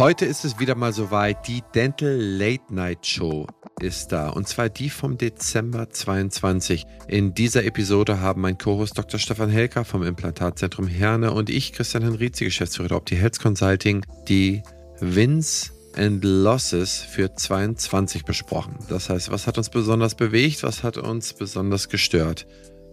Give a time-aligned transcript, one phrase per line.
[0.00, 1.46] Heute ist es wieder mal soweit.
[1.46, 3.46] Die Dental Late Night Show
[3.82, 4.30] ist da.
[4.30, 6.86] Und zwar die vom Dezember 22.
[7.06, 9.20] In dieser Episode haben mein Co-Host Dr.
[9.20, 14.62] Stefan Helker vom Implantatzentrum Herne und ich, Christian Henrizi, Geschäftsführer der Opti Health Consulting, die
[15.00, 18.78] Wins and Losses für 22 besprochen.
[18.88, 22.46] Das heißt, was hat uns besonders bewegt, was hat uns besonders gestört?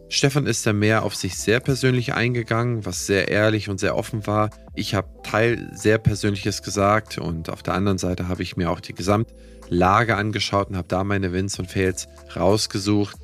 [0.10, 4.26] Stefan ist da mehr auf sich sehr persönlich eingegangen, was sehr ehrlich und sehr offen
[4.26, 4.50] war.
[4.73, 8.80] Ich habe Teil sehr Persönliches gesagt und auf der anderen Seite habe ich mir auch
[8.80, 13.17] die Gesamtlage angeschaut und habe da meine Wins und Fails rausgesucht.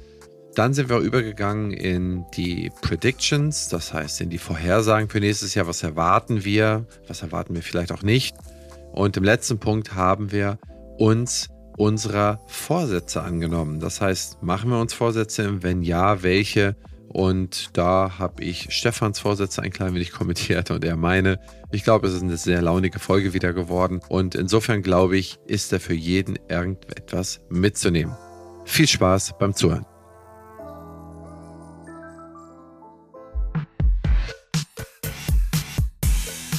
[0.56, 5.68] Dann sind wir übergegangen in die Predictions, das heißt in die Vorhersagen für nächstes Jahr.
[5.68, 6.86] Was erwarten wir?
[7.08, 8.36] Was erwarten wir vielleicht auch nicht?
[8.92, 10.60] Und im letzten Punkt haben wir
[10.98, 13.80] uns unserer Vorsätze angenommen.
[13.80, 15.64] Das heißt, machen wir uns Vorsätze?
[15.64, 16.76] Wenn ja, welche?
[17.08, 21.40] Und da habe ich Stefans Vorsätze ein klein wenig kommentiert und er meine.
[21.72, 24.02] Ich glaube, es ist eine sehr launige Folge wieder geworden.
[24.10, 28.16] Und insofern glaube ich, ist da für jeden irgendetwas mitzunehmen.
[28.66, 29.86] Viel Spaß beim Zuhören.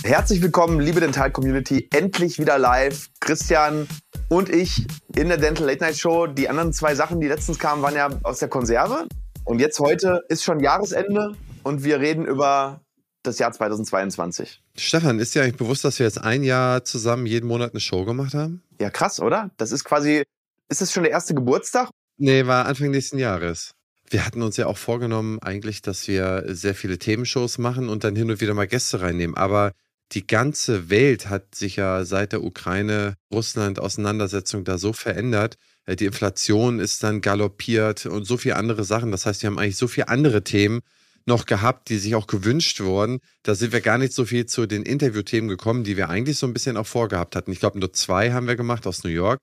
[0.05, 3.09] Herzlich willkommen, liebe Dental Community, endlich wieder live.
[3.21, 3.89] Christian
[4.29, 6.27] und ich in der Dental Late Night Show.
[6.27, 9.07] Die anderen zwei Sachen, die letztens kamen, waren ja aus der Konserve.
[9.45, 12.81] Und jetzt heute ist schon Jahresende und wir reden über
[13.23, 14.63] das Jahr 2022.
[14.77, 18.05] Stefan, ist dir eigentlich bewusst, dass wir jetzt ein Jahr zusammen jeden Monat eine Show
[18.05, 18.63] gemacht haben?
[18.81, 19.51] Ja, krass, oder?
[19.57, 20.25] Das ist quasi,
[20.69, 21.91] ist das schon der erste Geburtstag?
[22.17, 23.73] Nee, war Anfang nächsten Jahres.
[24.11, 28.15] Wir hatten uns ja auch vorgenommen, eigentlich, dass wir sehr viele Themenshows machen und dann
[28.15, 29.37] hin und wieder mal Gäste reinnehmen.
[29.37, 29.73] Aber
[30.13, 35.57] die ganze Welt hat sich ja seit der Ukraine-Russland-Auseinandersetzung da so verändert.
[35.87, 39.11] Äh, die Inflation ist dann galoppiert und so viele andere Sachen.
[39.11, 40.81] Das heißt, wir haben eigentlich so viele andere Themen
[41.27, 43.21] noch gehabt, die sich auch gewünscht wurden.
[43.43, 46.47] Da sind wir gar nicht so viel zu den Interviewthemen gekommen, die wir eigentlich so
[46.47, 47.51] ein bisschen auch vorgehabt hatten.
[47.51, 49.41] Ich glaube, nur zwei haben wir gemacht aus New York.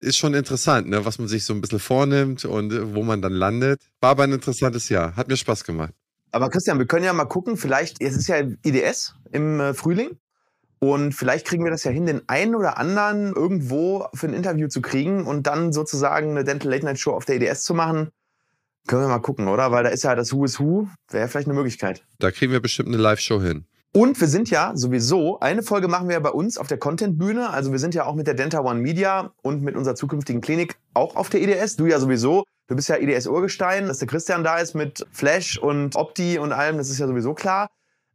[0.00, 3.32] Ist schon interessant, ne, was man sich so ein bisschen vornimmt und wo man dann
[3.32, 3.80] landet.
[4.00, 5.16] War aber ein interessantes Jahr.
[5.16, 5.94] Hat mir Spaß gemacht.
[6.34, 10.18] Aber Christian, wir können ja mal gucken, vielleicht, es ist ja IDS im äh, Frühling.
[10.80, 14.66] Und vielleicht kriegen wir das ja hin, den einen oder anderen irgendwo für ein Interview
[14.66, 18.10] zu kriegen und dann sozusagen eine Dental Late Night Show auf der IDS zu machen.
[18.88, 19.70] Können wir mal gucken, oder?
[19.70, 20.88] Weil da ist ja das Who is Who.
[21.08, 22.02] Wäre vielleicht eine Möglichkeit.
[22.18, 23.66] Da kriegen wir bestimmt eine Live-Show hin.
[23.96, 27.50] Und wir sind ja sowieso, eine Folge machen wir ja bei uns auf der Content-Bühne.
[27.50, 30.76] Also wir sind ja auch mit der Denta One Media und mit unserer zukünftigen Klinik
[30.94, 31.76] auch auf der IDS.
[31.76, 32.42] Du ja sowieso.
[32.66, 36.76] Du bist ja IDS-Urgestein, dass der Christian da ist mit Flash und Opti und allem,
[36.76, 37.68] das ist ja sowieso klar.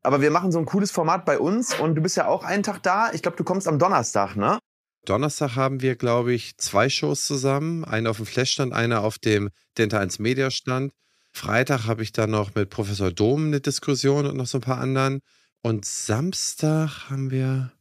[0.04, 2.64] Aber wir machen so ein cooles Format bei uns und du bist ja auch einen
[2.64, 3.14] Tag da.
[3.14, 4.60] Ich glaube, du kommst am Donnerstag, ne?
[5.06, 7.86] Donnerstag haben wir, glaube ich, zwei Shows zusammen.
[7.86, 10.92] Eine auf dem Flash-Stand, eine auf dem Denta 1 Media-Stand.
[11.32, 14.80] Freitag habe ich dann noch mit Professor Dom eine Diskussion und noch so ein paar
[14.80, 15.22] anderen.
[15.62, 17.72] Und Samstag haben wir,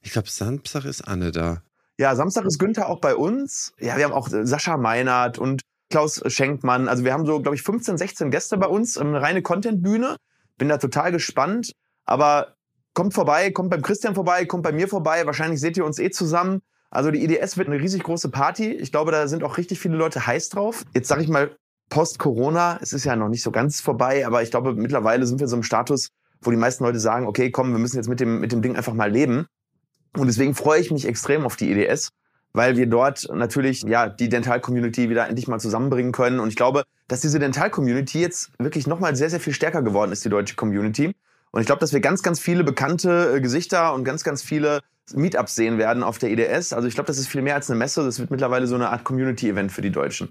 [0.00, 1.62] ich glaube, Samstag ist Anne da.
[1.98, 3.72] Ja, Samstag ist Günther auch bei uns.
[3.78, 6.88] Ja, wir haben auch Sascha Meinert und Klaus Schenkmann.
[6.88, 10.16] Also wir haben so, glaube ich, 15, 16 Gäste bei uns, eine reine Content-Bühne.
[10.58, 11.72] Bin da total gespannt.
[12.04, 12.56] Aber
[12.94, 15.24] kommt vorbei, kommt beim Christian vorbei, kommt bei mir vorbei.
[15.26, 16.60] Wahrscheinlich seht ihr uns eh zusammen.
[16.90, 18.72] Also die IDS wird eine riesig große Party.
[18.72, 20.84] Ich glaube, da sind auch richtig viele Leute heiß drauf.
[20.94, 21.56] Jetzt sage ich mal,
[21.88, 25.48] Post-Corona, es ist ja noch nicht so ganz vorbei, aber ich glaube, mittlerweile sind wir
[25.48, 26.08] so im Status,
[26.42, 28.76] wo die meisten Leute sagen, okay, komm, wir müssen jetzt mit dem, mit dem Ding
[28.76, 29.46] einfach mal leben.
[30.16, 32.10] Und deswegen freue ich mich extrem auf die IDS
[32.52, 36.40] weil wir dort natürlich ja die Dental-Community wieder endlich mal zusammenbringen können.
[36.40, 40.24] Und ich glaube, dass diese Dental-Community jetzt wirklich nochmal sehr, sehr viel stärker geworden ist,
[40.24, 41.14] die deutsche Community.
[41.50, 44.80] Und ich glaube, dass wir ganz, ganz viele bekannte äh, Gesichter und ganz, ganz viele
[45.14, 46.72] Meetups sehen werden auf der IDS.
[46.72, 48.04] Also ich glaube, das ist viel mehr als eine Messe.
[48.04, 50.30] Das wird mittlerweile so eine Art Community-Event für die Deutschen.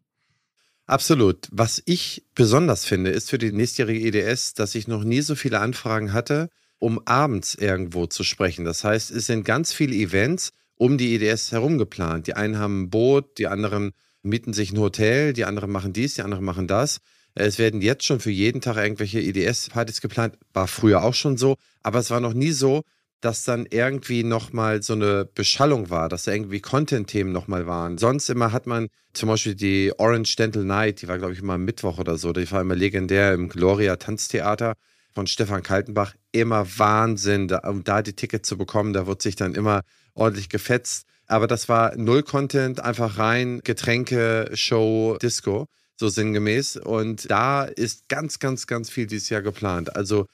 [0.87, 1.47] Absolut.
[1.51, 5.59] Was ich besonders finde, ist für die nächstjährige IDS, dass ich noch nie so viele
[5.59, 6.49] Anfragen hatte,
[6.79, 8.65] um abends irgendwo zu sprechen.
[8.65, 12.27] Das heißt, es sind ganz viele Events, um die EDS herum geplant.
[12.27, 13.91] Die einen haben ein Boot, die anderen
[14.23, 16.99] mieten sich ein Hotel, die anderen machen dies, die anderen machen das.
[17.35, 20.37] Es werden jetzt schon für jeden Tag irgendwelche EDS-Partys geplant.
[20.53, 22.83] War früher auch schon so, aber es war noch nie so,
[23.21, 27.97] dass dann irgendwie nochmal so eine Beschallung war, dass da irgendwie Content-Themen nochmal waren.
[27.97, 31.53] Sonst immer hat man zum Beispiel die Orange Dental Night, die war, glaube ich, immer
[31.53, 34.73] am Mittwoch oder so, die war immer legendär im Gloria Tanztheater
[35.13, 36.15] von Stefan Kaltenbach.
[36.31, 39.81] Immer Wahnsinn, da, um da die Tickets zu bekommen, da wird sich dann immer
[40.13, 41.05] ordentlich gefetzt.
[41.27, 46.77] Aber das war null Content, einfach rein Getränke, Show, Disco, so sinngemäß.
[46.77, 49.95] Und da ist ganz, ganz, ganz viel dieses Jahr geplant.
[49.95, 50.25] Also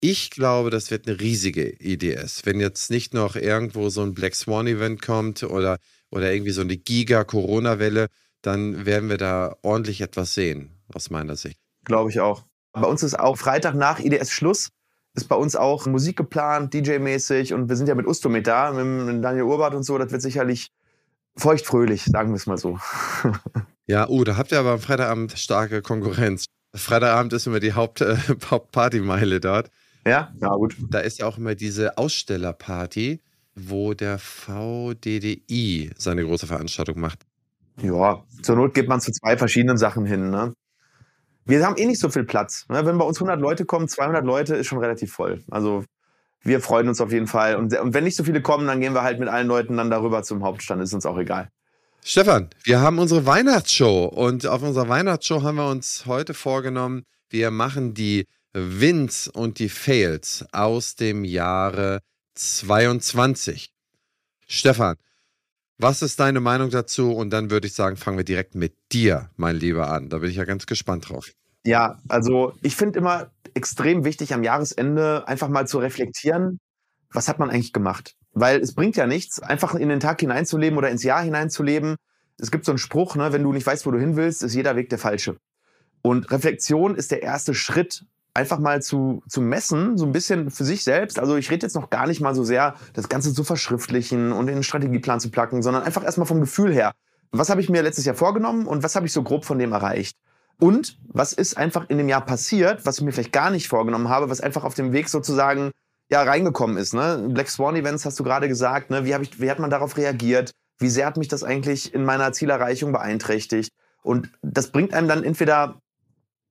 [0.00, 2.44] ich glaube, das wird eine riesige IDS.
[2.44, 5.78] Wenn jetzt nicht noch irgendwo so ein Black Swan Event kommt oder,
[6.10, 8.08] oder irgendwie so eine Giga-Corona-Welle,
[8.42, 11.58] dann werden wir da ordentlich etwas sehen, aus meiner Sicht.
[11.84, 12.44] Glaube ich auch.
[12.72, 14.68] Bei uns ist auch Freitag nach IDS Schluss.
[15.14, 18.70] ist bei uns auch Musik geplant, DJ-mäßig und wir sind ja mit Usto mit da,
[18.72, 19.96] mit Daniel Urbart und so.
[19.96, 20.70] Das wird sicherlich
[21.36, 22.78] feuchtfröhlich, sagen wir es mal so.
[23.86, 26.44] ja, uh, da habt ihr aber am Freitagabend starke Konkurrenz.
[26.74, 28.16] Freitagabend ist immer die Haupt, äh,
[28.50, 29.70] Hauptpartymeile dort.
[30.06, 30.76] Ja, ja, gut.
[30.88, 33.20] Da ist ja auch immer diese Ausstellerparty,
[33.56, 37.26] wo der VDDI seine große Veranstaltung macht.
[37.82, 40.30] Ja, zur Not geht man zu zwei verschiedenen Sachen hin.
[40.30, 40.54] Ne?
[41.44, 42.66] Wir haben eh nicht so viel Platz.
[42.68, 42.86] Ne?
[42.86, 45.42] Wenn bei uns 100 Leute kommen, 200 Leute ist schon relativ voll.
[45.50, 45.84] Also
[46.42, 47.56] wir freuen uns auf jeden Fall.
[47.56, 49.90] Und, und wenn nicht so viele kommen, dann gehen wir halt mit allen Leuten dann
[49.90, 50.80] darüber zum Hauptstand.
[50.82, 51.48] Ist uns auch egal.
[52.04, 57.50] Stefan, wir haben unsere Weihnachtsshow und auf unserer Weihnachtsshow haben wir uns heute vorgenommen, wir
[57.50, 58.26] machen die
[58.58, 62.00] Wins und die Fails aus dem Jahre
[62.36, 63.70] 22.
[64.46, 64.96] Stefan,
[65.76, 67.12] was ist deine Meinung dazu?
[67.12, 70.08] Und dann würde ich sagen, fangen wir direkt mit dir, mein Lieber, an.
[70.08, 71.32] Da bin ich ja ganz gespannt drauf.
[71.66, 76.58] Ja, also ich finde immer extrem wichtig, am Jahresende einfach mal zu reflektieren,
[77.10, 78.14] was hat man eigentlich gemacht?
[78.32, 81.96] Weil es bringt ja nichts, einfach in den Tag hineinzuleben oder ins Jahr hineinzuleben.
[82.38, 84.54] Es gibt so einen Spruch, ne, wenn du nicht weißt, wo du hin willst, ist
[84.54, 85.36] jeder Weg der falsche.
[86.00, 88.06] Und Reflexion ist der erste Schritt,
[88.36, 91.18] einfach mal zu, zu messen, so ein bisschen für sich selbst.
[91.18, 94.48] Also ich rede jetzt noch gar nicht mal so sehr, das Ganze zu verschriftlichen und
[94.48, 96.92] in den Strategieplan zu placken, sondern einfach erstmal vom Gefühl her.
[97.32, 99.72] Was habe ich mir letztes Jahr vorgenommen und was habe ich so grob von dem
[99.72, 100.16] erreicht?
[100.58, 104.08] Und was ist einfach in dem Jahr passiert, was ich mir vielleicht gar nicht vorgenommen
[104.08, 105.72] habe, was einfach auf dem Weg sozusagen
[106.08, 106.94] ja reingekommen ist.
[106.94, 107.26] Ne?
[107.30, 108.90] Black Swan Events hast du gerade gesagt.
[108.90, 109.04] Ne?
[109.04, 110.52] Wie, ich, wie hat man darauf reagiert?
[110.78, 113.72] Wie sehr hat mich das eigentlich in meiner Zielerreichung beeinträchtigt?
[114.02, 115.80] Und das bringt einem dann entweder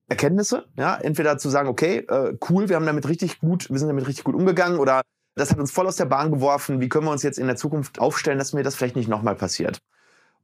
[0.08, 3.88] Erkenntnisse, ja, entweder zu sagen, okay, äh, cool, wir haben damit richtig gut, wir sind
[3.88, 5.02] damit richtig gut umgegangen oder
[5.34, 7.56] das hat uns voll aus der Bahn geworfen, wie können wir uns jetzt in der
[7.56, 9.80] Zukunft aufstellen, dass mir das vielleicht nicht nochmal passiert.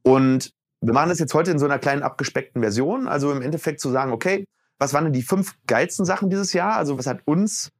[0.03, 0.51] Und
[0.81, 3.89] wir machen das jetzt heute in so einer kleinen abgespeckten Version, also im Endeffekt zu
[3.89, 4.45] sagen, okay,
[4.77, 6.75] was waren denn die fünf geilsten Sachen dieses Jahr?
[6.75, 7.71] Also was hat uns,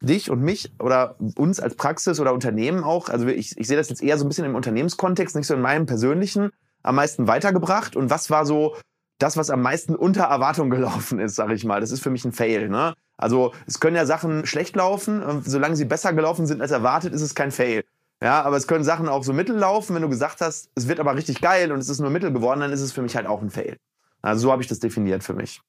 [0.00, 3.88] dich und mich oder uns als Praxis oder Unternehmen auch, also ich, ich sehe das
[3.88, 6.50] jetzt eher so ein bisschen im Unternehmenskontext, nicht so in meinem persönlichen,
[6.82, 8.76] am meisten weitergebracht und was war so
[9.18, 11.80] das, was am meisten unter Erwartung gelaufen ist, sage ich mal.
[11.80, 12.68] Das ist für mich ein Fail.
[12.68, 12.94] Ne?
[13.16, 15.42] Also es können ja Sachen schlecht laufen.
[15.44, 17.84] Solange sie besser gelaufen sind als erwartet, ist es kein Fail.
[18.22, 19.94] Ja, aber es können Sachen auch so mittel laufen.
[19.94, 22.60] Wenn du gesagt hast, es wird aber richtig geil und es ist nur mittel geworden,
[22.60, 23.76] dann ist es für mich halt auch ein Fail.
[24.22, 25.60] Also so habe ich das definiert für mich.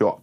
[0.00, 0.16] Ja.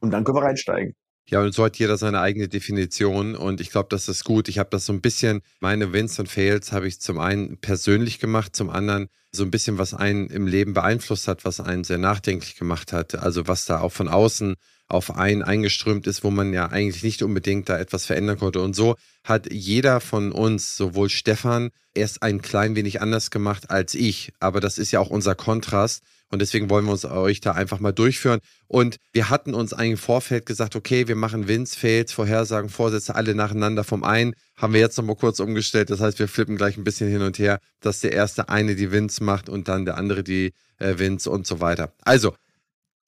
[0.00, 0.94] Und dann können wir reinsteigen.
[1.28, 4.48] Ja, und so hat jeder seine eigene Definition und ich glaube, das ist gut.
[4.48, 8.20] Ich habe das so ein bisschen, meine Wins und Fails habe ich zum einen persönlich
[8.20, 11.98] gemacht, zum anderen so ein bisschen, was einen im Leben beeinflusst hat, was einen sehr
[11.98, 13.16] nachdenklich gemacht hat.
[13.16, 14.54] Also was da auch von außen
[14.88, 18.60] auf einen eingeströmt ist, wo man ja eigentlich nicht unbedingt da etwas verändern konnte.
[18.60, 18.94] Und so
[19.24, 24.32] hat jeder von uns, sowohl Stefan, erst ein klein wenig anders gemacht als ich.
[24.38, 26.04] Aber das ist ja auch unser Kontrast.
[26.30, 28.40] Und deswegen wollen wir uns euch da einfach mal durchführen.
[28.66, 33.14] Und wir hatten uns eigentlich im Vorfeld gesagt, okay, wir machen Wins, Fails, Vorhersagen, Vorsätze
[33.14, 34.34] alle nacheinander vom einen.
[34.56, 35.90] Haben wir jetzt nochmal kurz umgestellt.
[35.90, 38.90] Das heißt, wir flippen gleich ein bisschen hin und her, dass der erste eine die
[38.90, 41.92] Wins macht und dann der andere die äh, Wins und so weiter.
[42.02, 42.34] Also,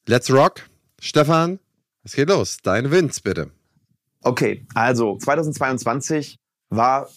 [0.07, 0.69] let's rock.
[1.01, 1.59] Stefan,
[2.05, 2.59] es geht los.
[2.63, 3.51] Deine Wins, bitte.
[4.23, 6.39] Okay, also 2022
[6.71, 7.09] war,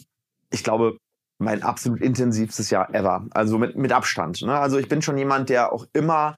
[0.51, 0.98] ich glaube,
[1.41, 3.25] mein absolut intensivstes Jahr ever.
[3.31, 4.41] Also mit, mit Abstand.
[4.43, 4.53] Ne?
[4.53, 6.35] Also ich bin schon jemand, der auch immer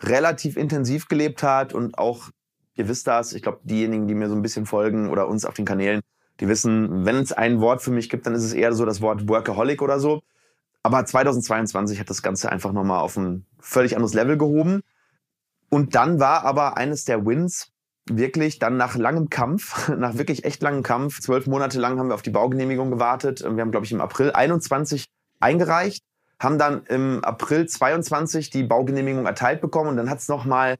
[0.00, 2.30] relativ intensiv gelebt hat und auch,
[2.74, 5.54] ihr wisst das, ich glaube, diejenigen, die mir so ein bisschen folgen oder uns auf
[5.54, 6.00] den Kanälen,
[6.40, 9.00] die wissen, wenn es ein Wort für mich gibt, dann ist es eher so das
[9.00, 10.22] Wort Workaholic oder so.
[10.82, 14.80] Aber 2022 hat das Ganze einfach nochmal auf ein völlig anderes Level gehoben.
[15.68, 17.70] Und dann war aber eines der Wins
[18.16, 22.14] wirklich dann nach langem Kampf, nach wirklich echt langem Kampf, zwölf Monate lang haben wir
[22.14, 23.42] auf die Baugenehmigung gewartet.
[23.42, 25.06] Wir haben, glaube ich, im April 21
[25.40, 26.02] eingereicht,
[26.38, 30.76] haben dann im April 22 die Baugenehmigung erteilt bekommen und dann hat es nochmal,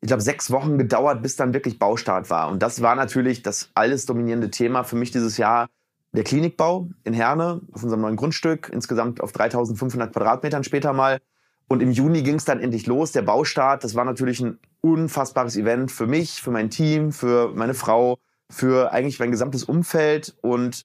[0.00, 2.48] ich glaube, sechs Wochen gedauert, bis dann wirklich Baustart war.
[2.48, 5.68] Und das war natürlich das alles dominierende Thema für mich dieses Jahr.
[6.12, 11.20] Der Klinikbau in Herne auf unserem neuen Grundstück, insgesamt auf 3500 Quadratmetern später mal.
[11.68, 13.84] Und im Juni ging es dann endlich los, der Baustart.
[13.84, 18.18] Das war natürlich ein unfassbares Event für mich, für mein Team, für meine Frau,
[18.50, 20.84] für eigentlich mein gesamtes Umfeld und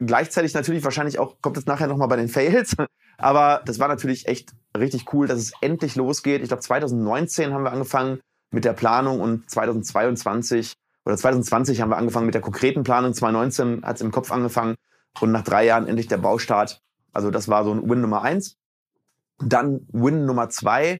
[0.00, 2.74] gleichzeitig natürlich wahrscheinlich auch, kommt es nachher nochmal bei den Fails,
[3.18, 6.42] aber das war natürlich echt richtig cool, dass es endlich losgeht.
[6.42, 8.20] Ich glaube, 2019 haben wir angefangen
[8.50, 10.74] mit der Planung und 2022
[11.04, 13.12] oder 2020 haben wir angefangen mit der konkreten Planung.
[13.12, 14.76] 2019 hat es im Kopf angefangen
[15.20, 16.80] und nach drei Jahren endlich der Baustart.
[17.12, 18.56] Also das war so ein Win Nummer eins.
[19.38, 20.98] Dann Win Nummer zwei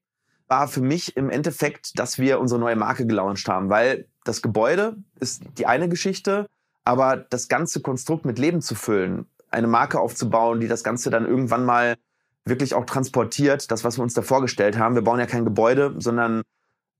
[0.48, 4.96] war für mich im Endeffekt, dass wir unsere neue Marke gelauncht haben, weil das Gebäude
[5.20, 6.46] ist die eine Geschichte,
[6.84, 11.26] aber das ganze Konstrukt mit Leben zu füllen, eine Marke aufzubauen, die das Ganze dann
[11.26, 11.96] irgendwann mal
[12.44, 14.94] wirklich auch transportiert, das, was wir uns da vorgestellt haben.
[14.94, 16.42] Wir bauen ja kein Gebäude, sondern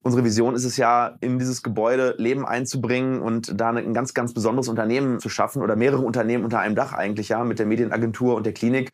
[0.03, 4.33] unsere Vision ist es ja, in dieses Gebäude Leben einzubringen und da ein ganz, ganz
[4.33, 8.37] besonderes Unternehmen zu schaffen oder mehrere Unternehmen unter einem Dach eigentlich, ja, mit der Medienagentur
[8.37, 8.91] und der Klinik.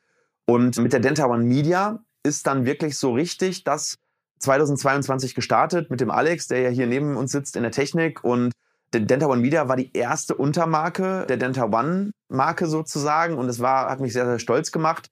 [0.47, 3.99] Und mit der Denta One Media ist dann wirklich so richtig, dass
[4.41, 8.53] 2022 gestartet mit dem Alex, der ja hier neben uns sitzt in der Technik und
[8.93, 13.61] der Denta One Media war die erste Untermarke der Denta One Marke sozusagen und es
[13.61, 15.09] war, hat mich sehr, sehr stolz gemacht,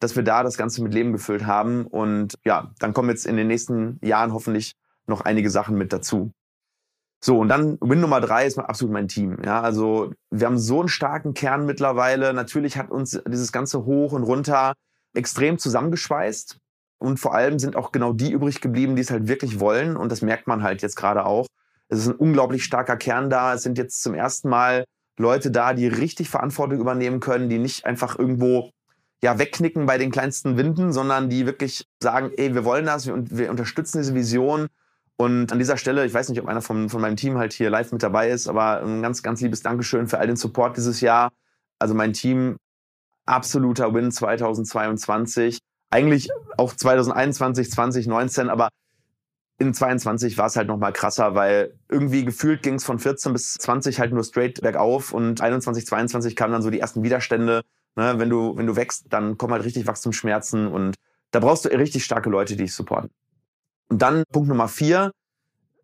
[0.00, 3.36] dass wir da das Ganze mit Leben gefüllt haben und ja, dann kommen jetzt in
[3.36, 4.74] den nächsten Jahren hoffentlich
[5.06, 6.32] noch einige Sachen mit dazu.
[7.24, 9.38] So, und dann Win Nummer drei ist absolut mein Team.
[9.42, 12.34] Ja, also wir haben so einen starken Kern mittlerweile.
[12.34, 14.74] Natürlich hat uns dieses ganze Hoch und runter
[15.14, 16.58] extrem zusammengeschweißt.
[17.04, 19.96] Und vor allem sind auch genau die übrig geblieben, die es halt wirklich wollen.
[19.96, 21.46] Und das merkt man halt jetzt gerade auch.
[21.88, 23.54] Es ist ein unglaublich starker Kern da.
[23.54, 24.84] Es sind jetzt zum ersten Mal
[25.18, 28.70] Leute da, die richtig Verantwortung übernehmen können, die nicht einfach irgendwo
[29.22, 33.14] ja, wegknicken bei den kleinsten Winden, sondern die wirklich sagen, ey, wir wollen das, wir,
[33.30, 34.68] wir unterstützen diese Vision
[35.16, 37.70] und an dieser Stelle, ich weiß nicht, ob einer von, von meinem Team halt hier
[37.70, 41.00] live mit dabei ist, aber ein ganz, ganz liebes Dankeschön für all den Support dieses
[41.00, 41.30] Jahr.
[41.78, 42.56] Also mein Team,
[43.24, 45.58] absoluter Win 2022.
[45.94, 48.68] Eigentlich auch 2021, 2019, aber
[49.60, 53.54] in 22 war es halt nochmal krasser, weil irgendwie gefühlt ging es von 14 bis
[53.54, 57.62] 20 halt nur straight bergauf und 21, 22 kamen dann so die ersten Widerstände.
[57.94, 58.14] Ne?
[58.16, 60.96] Wenn du, wenn du wächst, dann kommen halt richtig Wachstumsschmerzen und
[61.30, 63.10] da brauchst du richtig starke Leute, die dich supporten.
[63.88, 65.12] Und dann Punkt Nummer vier.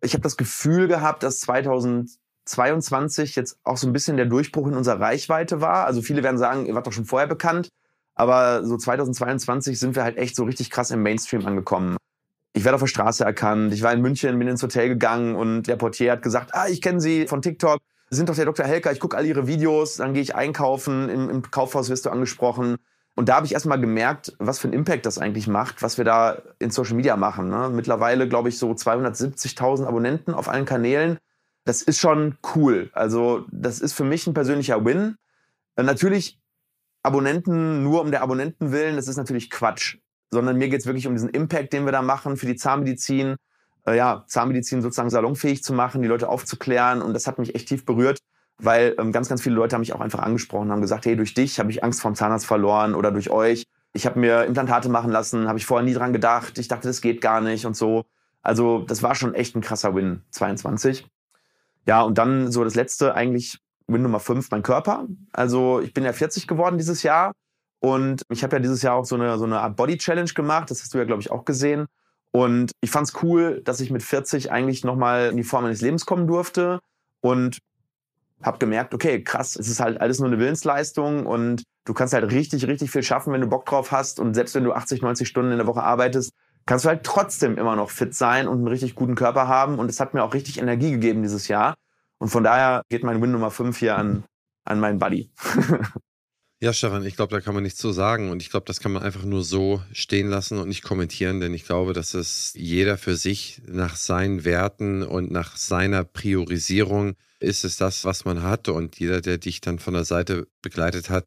[0.01, 4.73] Ich habe das Gefühl gehabt, dass 2022 jetzt auch so ein bisschen der Durchbruch in
[4.73, 5.85] unserer Reichweite war.
[5.85, 7.69] Also viele werden sagen, ihr wart doch schon vorher bekannt.
[8.15, 11.97] Aber so 2022 sind wir halt echt so richtig krass im Mainstream angekommen.
[12.53, 13.73] Ich werde auf der Straße erkannt.
[13.73, 16.81] Ich war in München, bin ins Hotel gegangen und der Portier hat gesagt, ah, ich
[16.81, 17.79] kenne Sie von TikTok.
[18.09, 18.65] Sie sind doch der Dr.
[18.65, 18.91] Helker.
[18.91, 19.95] Ich gucke all Ihre Videos.
[19.95, 21.07] Dann gehe ich einkaufen.
[21.07, 22.75] Im, Im Kaufhaus wirst du angesprochen.
[23.15, 26.05] Und da habe ich erstmal gemerkt, was für einen Impact das eigentlich macht, was wir
[26.05, 27.49] da in Social Media machen.
[27.49, 27.69] Ne?
[27.69, 31.19] Mittlerweile, glaube ich, so 270.000 Abonnenten auf allen Kanälen.
[31.63, 32.89] Das ist schon cool.
[32.93, 35.15] Also, das ist für mich ein persönlicher Win.
[35.77, 36.40] Äh, natürlich,
[37.03, 39.97] Abonnenten nur um der Abonnenten willen, das ist natürlich Quatsch.
[40.29, 43.35] Sondern mir geht es wirklich um diesen Impact, den wir da machen für die Zahnmedizin.
[43.85, 47.01] Äh, ja, Zahnmedizin sozusagen salonfähig zu machen, die Leute aufzuklären.
[47.01, 48.19] Und das hat mich echt tief berührt
[48.61, 51.33] weil ähm, ganz, ganz viele Leute haben mich auch einfach angesprochen, haben gesagt, hey, durch
[51.33, 53.63] dich habe ich Angst vorm Zahnarzt verloren oder durch euch.
[53.93, 56.57] Ich habe mir Implantate machen lassen, habe ich vorher nie dran gedacht.
[56.57, 58.05] Ich dachte, das geht gar nicht und so.
[58.41, 61.07] Also das war schon echt ein krasser Win 22.
[61.87, 63.59] Ja, und dann so das letzte eigentlich
[63.91, 65.07] Win Nummer 5, mein Körper.
[65.33, 67.33] Also ich bin ja 40 geworden dieses Jahr
[67.79, 70.69] und ich habe ja dieses Jahr auch so eine, so eine Art Body Challenge gemacht.
[70.69, 71.87] Das hast du ja, glaube ich, auch gesehen.
[72.31, 75.81] Und ich fand es cool, dass ich mit 40 eigentlich nochmal in die Form meines
[75.81, 76.79] Lebens kommen durfte.
[77.21, 77.59] Und
[78.43, 82.31] habe gemerkt, okay, krass, es ist halt alles nur eine Willensleistung und du kannst halt
[82.31, 84.19] richtig, richtig viel schaffen, wenn du Bock drauf hast.
[84.19, 86.31] Und selbst wenn du 80, 90 Stunden in der Woche arbeitest,
[86.65, 89.79] kannst du halt trotzdem immer noch fit sein und einen richtig guten Körper haben.
[89.79, 91.75] Und es hat mir auch richtig Energie gegeben dieses Jahr.
[92.21, 94.23] Und von daher geht mein Win Nummer 5 hier an,
[94.63, 95.31] an meinen Buddy.
[96.63, 98.29] Ja, Stefan, ich glaube, da kann man nichts zu sagen.
[98.29, 101.55] Und ich glaube, das kann man einfach nur so stehen lassen und nicht kommentieren, denn
[101.55, 107.65] ich glaube, dass es jeder für sich nach seinen Werten und nach seiner Priorisierung ist
[107.65, 108.69] es das, was man hat.
[108.69, 111.25] Und jeder, der dich dann von der Seite begleitet hat,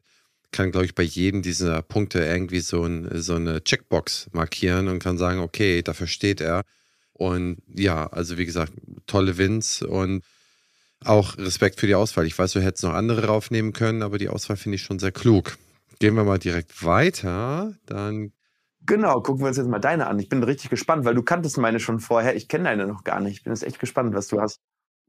[0.52, 5.00] kann, glaube ich, bei jedem dieser Punkte irgendwie so, ein, so eine Checkbox markieren und
[5.00, 6.62] kann sagen, okay, dafür steht er.
[7.12, 8.72] Und ja, also wie gesagt,
[9.08, 10.22] tolle Wins und
[11.04, 12.26] auch Respekt für die Auswahl.
[12.26, 15.12] Ich weiß, du hättest noch andere raufnehmen können, aber die Auswahl finde ich schon sehr
[15.12, 15.58] klug.
[15.98, 17.74] Gehen wir mal direkt weiter.
[17.86, 18.32] Dann.
[18.86, 20.18] Genau, gucken wir uns jetzt mal deine an.
[20.18, 22.36] Ich bin richtig gespannt, weil du kanntest meine schon vorher.
[22.36, 23.38] Ich kenne deine noch gar nicht.
[23.38, 24.60] Ich bin jetzt echt gespannt, was du hast.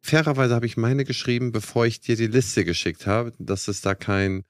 [0.01, 3.95] Fairerweise habe ich meine geschrieben, bevor ich dir die Liste geschickt habe, dass es da
[3.95, 4.43] kein,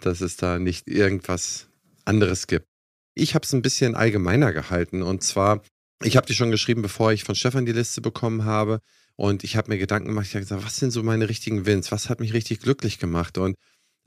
[0.00, 1.68] dass es da nicht irgendwas
[2.04, 2.66] anderes gibt.
[3.14, 5.62] Ich habe es ein bisschen allgemeiner gehalten und zwar,
[6.02, 8.80] ich habe die schon geschrieben, bevor ich von Stefan die Liste bekommen habe.
[9.16, 11.92] Und ich habe mir Gedanken gemacht, ich habe gesagt, was sind so meine richtigen Wins?
[11.92, 13.38] Was hat mich richtig glücklich gemacht?
[13.38, 13.56] Und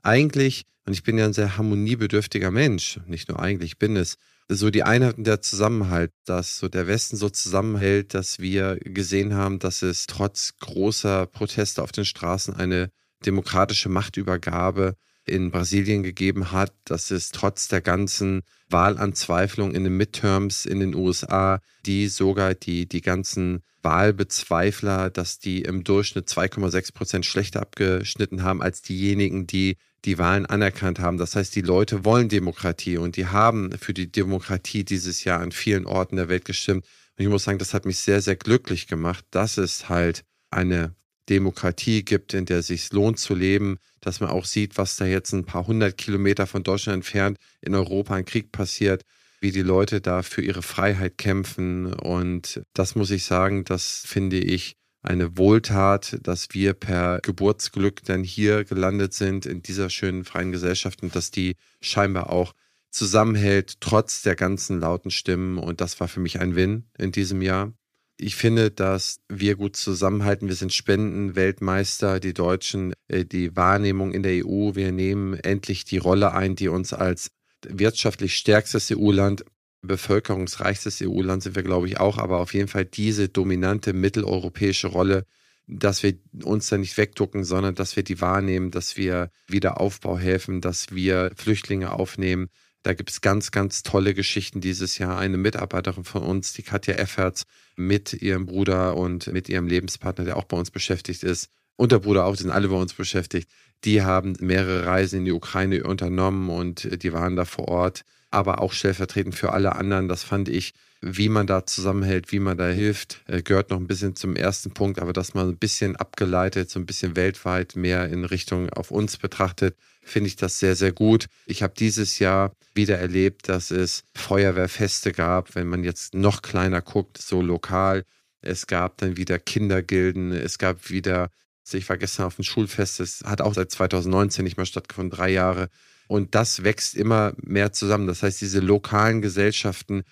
[0.02, 4.16] eigentlich, und ich bin ja ein sehr harmoniebedürftiger Mensch, nicht nur eigentlich, ich bin es,
[4.48, 9.34] so die Einheit und der Zusammenhalt, dass so der Westen so zusammenhält, dass wir gesehen
[9.34, 12.90] haben, dass es trotz großer Proteste auf den Straßen eine
[13.24, 14.94] demokratische Machtübergabe
[15.26, 20.94] in Brasilien gegeben hat, dass es trotz der ganzen Wahlanzweiflung in den Midterms in den
[20.94, 28.42] USA, die sogar die, die ganzen Wahlbezweifler, dass die im Durchschnitt 2,6 Prozent schlechter abgeschnitten
[28.42, 31.18] haben als diejenigen, die die Wahlen anerkannt haben.
[31.18, 35.52] Das heißt, die Leute wollen Demokratie und die haben für die Demokratie dieses Jahr an
[35.52, 36.84] vielen Orten der Welt gestimmt.
[37.16, 40.94] Und ich muss sagen, das hat mich sehr, sehr glücklich gemacht, dass es halt eine
[41.28, 45.06] Demokratie gibt, in der es sich lohnt zu leben, dass man auch sieht, was da
[45.06, 49.02] jetzt ein paar hundert Kilometer von Deutschland entfernt in Europa ein Krieg passiert,
[49.40, 51.92] wie die Leute da für ihre Freiheit kämpfen.
[51.92, 58.24] Und das muss ich sagen, das finde ich eine Wohltat, dass wir per Geburtsglück dann
[58.24, 62.52] hier gelandet sind in dieser schönen freien Gesellschaft und dass die scheinbar auch
[62.90, 65.58] zusammenhält, trotz der ganzen lauten Stimmen.
[65.58, 67.72] Und das war für mich ein Win in diesem Jahr.
[68.18, 70.48] Ich finde, dass wir gut zusammenhalten.
[70.48, 74.74] Wir sind Spendenweltmeister, die Deutschen, äh, die Wahrnehmung in der EU.
[74.74, 77.30] Wir nehmen endlich die Rolle ein, die uns als
[77.66, 79.44] wirtschaftlich stärkstes EU-Land,
[79.82, 85.26] bevölkerungsreichstes EU-Land sind wir, glaube ich, auch, aber auf jeden Fall diese dominante mitteleuropäische Rolle,
[85.66, 90.18] dass wir uns da nicht wegducken, sondern dass wir die wahrnehmen, dass wir wieder Aufbau
[90.18, 92.48] helfen, dass wir Flüchtlinge aufnehmen,
[92.86, 95.18] da gibt es ganz, ganz tolle Geschichten dieses Jahr.
[95.18, 97.42] Eine Mitarbeiterin von uns, die Katja Efferts,
[97.76, 101.98] mit ihrem Bruder und mit ihrem Lebenspartner, der auch bei uns beschäftigt ist, und der
[101.98, 103.50] Bruder auch, die sind alle bei uns beschäftigt.
[103.84, 108.62] Die haben mehrere Reisen in die Ukraine unternommen und die waren da vor Ort, aber
[108.62, 110.08] auch stellvertretend für alle anderen.
[110.08, 110.72] Das fand ich,
[111.08, 114.72] wie man da zusammenhält, wie man da hilft, äh, gehört noch ein bisschen zum ersten
[114.72, 118.90] Punkt, aber dass man ein bisschen abgeleitet, so ein bisschen weltweit mehr in Richtung auf
[118.90, 121.26] uns betrachtet, finde ich das sehr, sehr gut.
[121.46, 126.82] Ich habe dieses Jahr wieder erlebt, dass es Feuerwehrfeste gab, wenn man jetzt noch kleiner
[126.82, 128.04] guckt, so lokal.
[128.40, 131.30] Es gab dann wieder Kindergilden, es gab wieder,
[131.72, 135.30] ich war gestern auf dem Schulfest, es hat auch seit 2019 nicht mehr stattgefunden, drei
[135.30, 135.68] Jahre.
[136.08, 138.06] Und das wächst immer mehr zusammen.
[138.06, 140.04] Das heißt, diese lokalen Gesellschaften,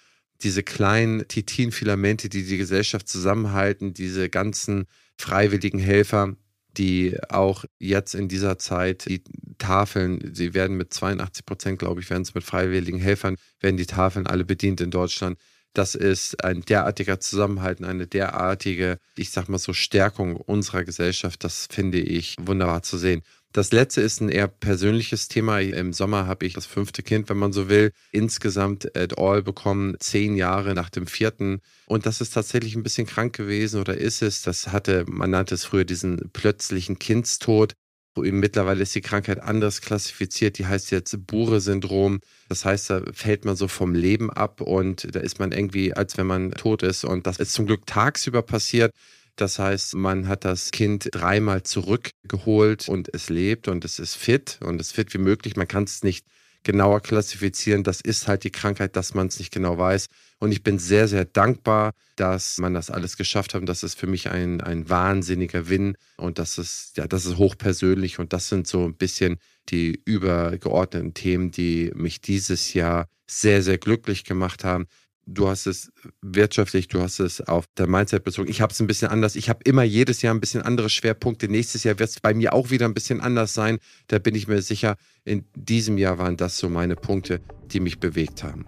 [0.44, 4.86] diese kleinen Titinfilamente, die die Gesellschaft zusammenhalten, diese ganzen
[5.18, 6.36] freiwilligen Helfer,
[6.76, 9.22] die auch jetzt in dieser Zeit die
[9.58, 13.86] Tafeln, sie werden mit 82 Prozent, glaube ich, werden es mit freiwilligen Helfern, werden die
[13.86, 15.38] Tafeln alle bedient in Deutschland.
[15.72, 21.42] Das ist ein derartiger Zusammenhalt, eine derartige, ich sag mal so, Stärkung unserer Gesellschaft.
[21.42, 23.22] Das finde ich wunderbar zu sehen.
[23.54, 25.60] Das letzte ist ein eher persönliches Thema.
[25.60, 29.94] Im Sommer habe ich das fünfte Kind, wenn man so will, insgesamt at all bekommen,
[30.00, 31.60] zehn Jahre nach dem vierten.
[31.86, 34.42] Und das ist tatsächlich ein bisschen krank gewesen oder ist es.
[34.42, 37.74] Das hatte, man nannte es früher diesen plötzlichen Kindstod.
[38.16, 40.58] Mittlerweile ist die Krankheit anders klassifiziert.
[40.58, 42.18] Die heißt jetzt Bure-Syndrom.
[42.48, 46.16] Das heißt, da fällt man so vom Leben ab und da ist man irgendwie, als
[46.16, 47.04] wenn man tot ist.
[47.04, 48.90] Und das ist zum Glück tagsüber passiert.
[49.36, 54.58] Das heißt, man hat das Kind dreimal zurückgeholt und es lebt und es ist fit
[54.62, 55.56] und es fit wie möglich.
[55.56, 56.24] Man kann es nicht
[56.62, 57.82] genauer klassifizieren.
[57.82, 60.06] Das ist halt die Krankheit, dass man es nicht genau weiß.
[60.38, 63.60] Und ich bin sehr, sehr dankbar, dass man das alles geschafft hat.
[63.60, 65.96] Und das ist für mich ein, ein wahnsinniger Win.
[66.16, 68.18] Und das ist, ja, das ist hochpersönlich.
[68.18, 69.36] Und das sind so ein bisschen
[69.68, 74.86] die übergeordneten Themen, die mich dieses Jahr sehr, sehr glücklich gemacht haben
[75.26, 78.48] du hast es wirtschaftlich, du hast es auf der Mindset bezogen.
[78.48, 79.36] Ich habe es ein bisschen anders.
[79.36, 81.48] Ich habe immer jedes Jahr ein bisschen andere Schwerpunkte.
[81.48, 83.78] Nächstes Jahr wird es bei mir auch wieder ein bisschen anders sein.
[84.08, 84.96] Da bin ich mir sicher.
[85.24, 88.66] In diesem Jahr waren das so meine Punkte, die mich bewegt haben.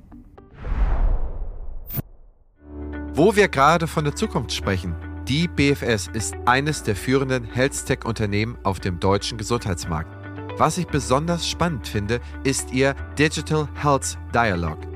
[3.13, 4.95] Wo wir gerade von der Zukunft sprechen.
[5.27, 10.15] Die BFS ist eines der führenden Health-Tech-Unternehmen auf dem deutschen Gesundheitsmarkt.
[10.59, 14.96] Was ich besonders spannend finde, ist ihr Digital Health Dialogue.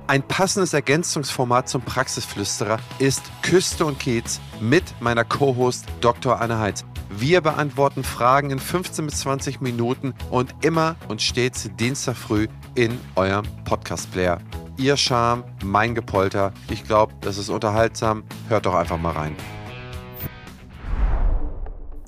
[0.07, 6.41] Ein passendes Ergänzungsformat zum Praxisflüsterer ist Küste und Kiez mit meiner Co-Host Dr.
[6.41, 6.85] Anne Heitz.
[7.11, 12.99] Wir beantworten Fragen in 15 bis 20 Minuten und immer und stets Dienstag früh in
[13.15, 14.39] eurem Podcast-Player.
[14.77, 16.53] Ihr Charme, mein Gepolter.
[16.71, 18.25] Ich glaube, das ist unterhaltsam.
[18.49, 19.37] Hört doch einfach mal rein.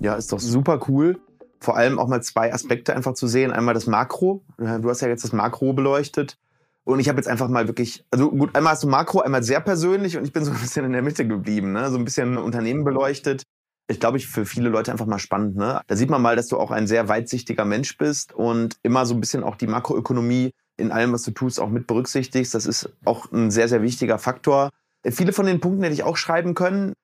[0.01, 1.21] Ja, ist doch super cool.
[1.61, 3.53] Vor allem auch mal zwei Aspekte einfach zu sehen.
[3.53, 4.45] Einmal das Makro.
[4.59, 6.39] Du hast ja jetzt das Makro beleuchtet.
[6.85, 9.61] Und ich habe jetzt einfach mal wirklich, also gut, einmal hast du Makro, einmal sehr
[9.61, 11.91] persönlich und ich bin so ein bisschen in der Mitte geblieben, ne?
[11.91, 13.43] so ein bisschen Unternehmen beleuchtet.
[13.89, 15.57] Ich glaube, ich für viele Leute einfach mal spannend.
[15.57, 15.81] Ne?
[15.87, 19.15] Da sieht man mal, dass du auch ein sehr weitsichtiger Mensch bist und immer so
[19.15, 22.55] ein bisschen auch die Makroökonomie in allem, was du tust, auch mit berücksichtigst.
[22.55, 24.71] Das ist auch ein sehr, sehr wichtiger Faktor.
[25.09, 26.95] Viele von den Punkten hätte ich auch schreiben können.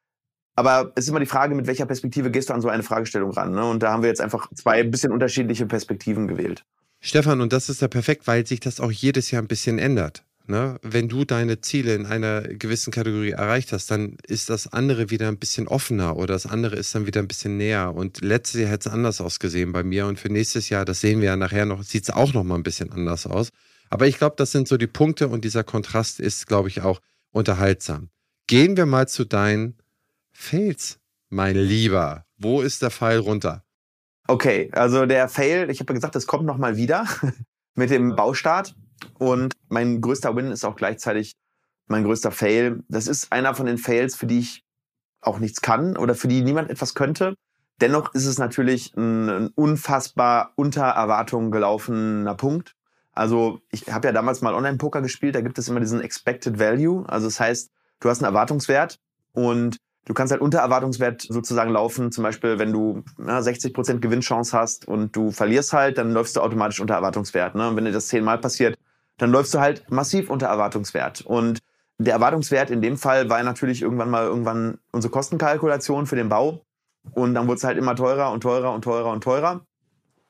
[0.54, 3.30] Aber es ist immer die Frage, mit welcher Perspektive gehst du an so eine Fragestellung
[3.30, 3.52] ran.
[3.52, 3.64] Ne?
[3.64, 6.64] Und da haben wir jetzt einfach zwei bisschen unterschiedliche Perspektiven gewählt.
[7.00, 10.24] Stefan, und das ist ja perfekt, weil sich das auch jedes Jahr ein bisschen ändert.
[10.52, 10.78] Ne?
[10.82, 15.28] Wenn du deine Ziele in einer gewissen Kategorie erreicht hast, dann ist das andere wieder
[15.28, 17.94] ein bisschen offener oder das andere ist dann wieder ein bisschen näher.
[17.94, 21.22] Und letztes Jahr hätte es anders ausgesehen bei mir und für nächstes Jahr, das sehen
[21.22, 23.48] wir ja nachher noch, sieht es auch noch mal ein bisschen anders aus.
[23.88, 27.00] Aber ich glaube, das sind so die Punkte und dieser Kontrast ist, glaube ich, auch
[27.30, 28.10] unterhaltsam.
[28.46, 29.78] Gehen wir mal zu deinen
[30.32, 30.98] Fails,
[31.30, 32.26] mein Lieber.
[32.36, 33.64] Wo ist der Pfeil runter?
[34.28, 37.06] Okay, also der Fail, ich habe gesagt, es kommt noch mal wieder
[37.74, 38.74] mit dem Baustart.
[39.18, 41.34] Und mein größter Win ist auch gleichzeitig
[41.86, 42.82] mein größter Fail.
[42.88, 44.64] Das ist einer von den Fails, für die ich
[45.20, 47.34] auch nichts kann oder für die niemand etwas könnte.
[47.80, 52.74] Dennoch ist es natürlich ein, ein unfassbar unter Erwartungen gelaufener Punkt.
[53.12, 57.04] Also ich habe ja damals mal Online-Poker gespielt, da gibt es immer diesen Expected Value.
[57.08, 58.98] Also das heißt, du hast einen Erwartungswert
[59.32, 62.10] und du kannst halt unter Erwartungswert sozusagen laufen.
[62.10, 66.40] Zum Beispiel, wenn du na, 60% Gewinnchance hast und du verlierst halt, dann läufst du
[66.40, 67.54] automatisch unter Erwartungswert.
[67.54, 67.68] Ne?
[67.68, 68.78] Und wenn dir das zehnmal passiert,
[69.18, 71.22] dann läufst du halt massiv unter Erwartungswert.
[71.22, 71.58] Und
[71.98, 76.64] der Erwartungswert in dem Fall war natürlich irgendwann mal irgendwann unsere Kostenkalkulation für den Bau.
[77.12, 79.64] Und dann wurde es halt immer teurer und teurer und teurer und teurer.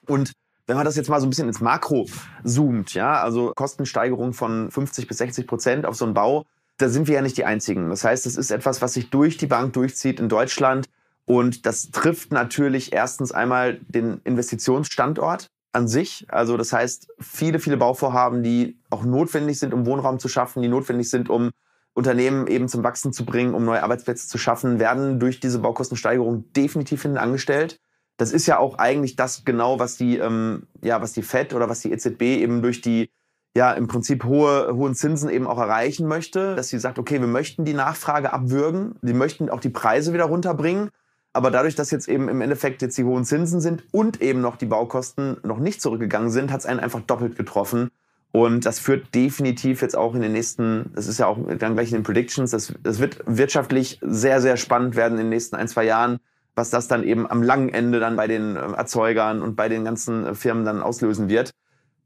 [0.07, 0.33] Und
[0.66, 2.07] wenn man das jetzt mal so ein bisschen ins Makro
[2.45, 6.47] zoomt, ja, also Kostensteigerung von 50 bis 60 Prozent auf so einen Bau,
[6.79, 7.90] da sind wir ja nicht die Einzigen.
[7.90, 10.88] Das heißt, es ist etwas, was sich durch die Bank durchzieht in Deutschland.
[11.25, 16.27] Und das trifft natürlich erstens einmal den Investitionsstandort an sich.
[16.29, 20.69] Also das heißt, viele, viele Bauvorhaben, die auch notwendig sind, um Wohnraum zu schaffen, die
[20.69, 21.51] notwendig sind, um
[21.95, 26.53] Unternehmen eben zum Wachsen zu bringen, um neue Arbeitsplätze zu schaffen, werden durch diese Baukostensteigerung
[26.53, 27.81] definitiv hinten angestellt.
[28.19, 31.69] Das ist ja auch eigentlich das genau, was die, ähm, ja, was die Fed oder
[31.69, 33.11] was die EZB eben durch die
[33.55, 37.29] ja im Prinzip hohe, hohen Zinsen eben auch erreichen möchte, dass sie sagt, okay, wir
[37.29, 40.91] möchten die Nachfrage abwürgen, sie möchten auch die Preise wieder runterbringen
[41.33, 44.57] aber dadurch, dass jetzt eben im Endeffekt jetzt die hohen Zinsen sind und eben noch
[44.57, 47.90] die Baukosten noch nicht zurückgegangen sind, hat es einen einfach doppelt getroffen.
[48.33, 51.90] Und das führt definitiv jetzt auch in den nächsten, das ist ja auch dann gleich
[51.90, 55.68] in den Predictions, das, das wird wirtschaftlich sehr, sehr spannend werden in den nächsten ein,
[55.68, 56.18] zwei Jahren,
[56.55, 59.85] was das dann eben am langen Ende dann bei den äh, Erzeugern und bei den
[59.85, 61.51] ganzen äh, Firmen dann auslösen wird.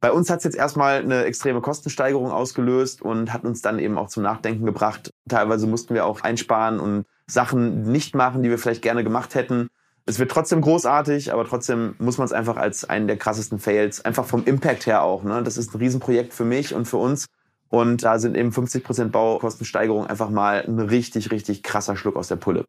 [0.01, 3.97] Bei uns hat es jetzt erstmal eine extreme Kostensteigerung ausgelöst und hat uns dann eben
[3.97, 5.11] auch zum Nachdenken gebracht.
[5.29, 9.69] Teilweise mussten wir auch einsparen und Sachen nicht machen, die wir vielleicht gerne gemacht hätten.
[10.05, 14.05] Es wird trotzdem großartig, aber trotzdem muss man es einfach als einen der krassesten Fails,
[14.05, 15.25] einfach vom Impact her auch.
[15.25, 15.43] Ne?
[15.43, 17.27] Das ist ein Riesenprojekt für mich und für uns.
[17.69, 22.29] Und da sind eben 50 Prozent Baukostensteigerung einfach mal ein richtig, richtig krasser Schluck aus
[22.29, 22.65] der Pulle.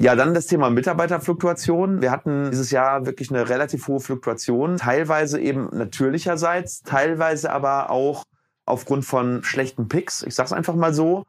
[0.00, 2.00] Ja, dann das Thema Mitarbeiterfluktuation.
[2.00, 8.22] Wir hatten dieses Jahr wirklich eine relativ hohe Fluktuation, teilweise eben natürlicherseits, teilweise aber auch
[8.64, 10.22] aufgrund von schlechten Picks.
[10.22, 11.24] Ich sag's einfach mal so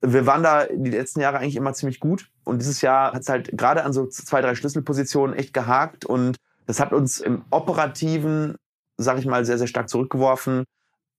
[0.00, 2.30] wir waren da die letzten Jahre eigentlich immer ziemlich gut.
[2.44, 6.04] Und dieses Jahr hat es halt gerade an so zwei, drei Schlüsselpositionen echt gehakt.
[6.04, 8.56] Und das hat uns im Operativen,
[8.98, 10.64] sag ich mal, sehr, sehr stark zurückgeworfen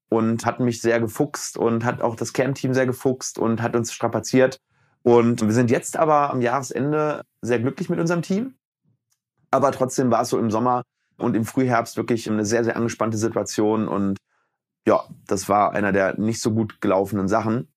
[0.09, 3.93] und hat mich sehr gefuchst und hat auch das Kernteam sehr gefuchst und hat uns
[3.93, 4.57] strapaziert.
[5.03, 8.55] Und wir sind jetzt aber am Jahresende sehr glücklich mit unserem Team.
[9.51, 10.83] Aber trotzdem war es so im Sommer
[11.17, 13.87] und im Frühherbst wirklich eine sehr, sehr angespannte Situation.
[13.87, 14.17] Und
[14.85, 17.67] ja, das war einer der nicht so gut gelaufenen Sachen.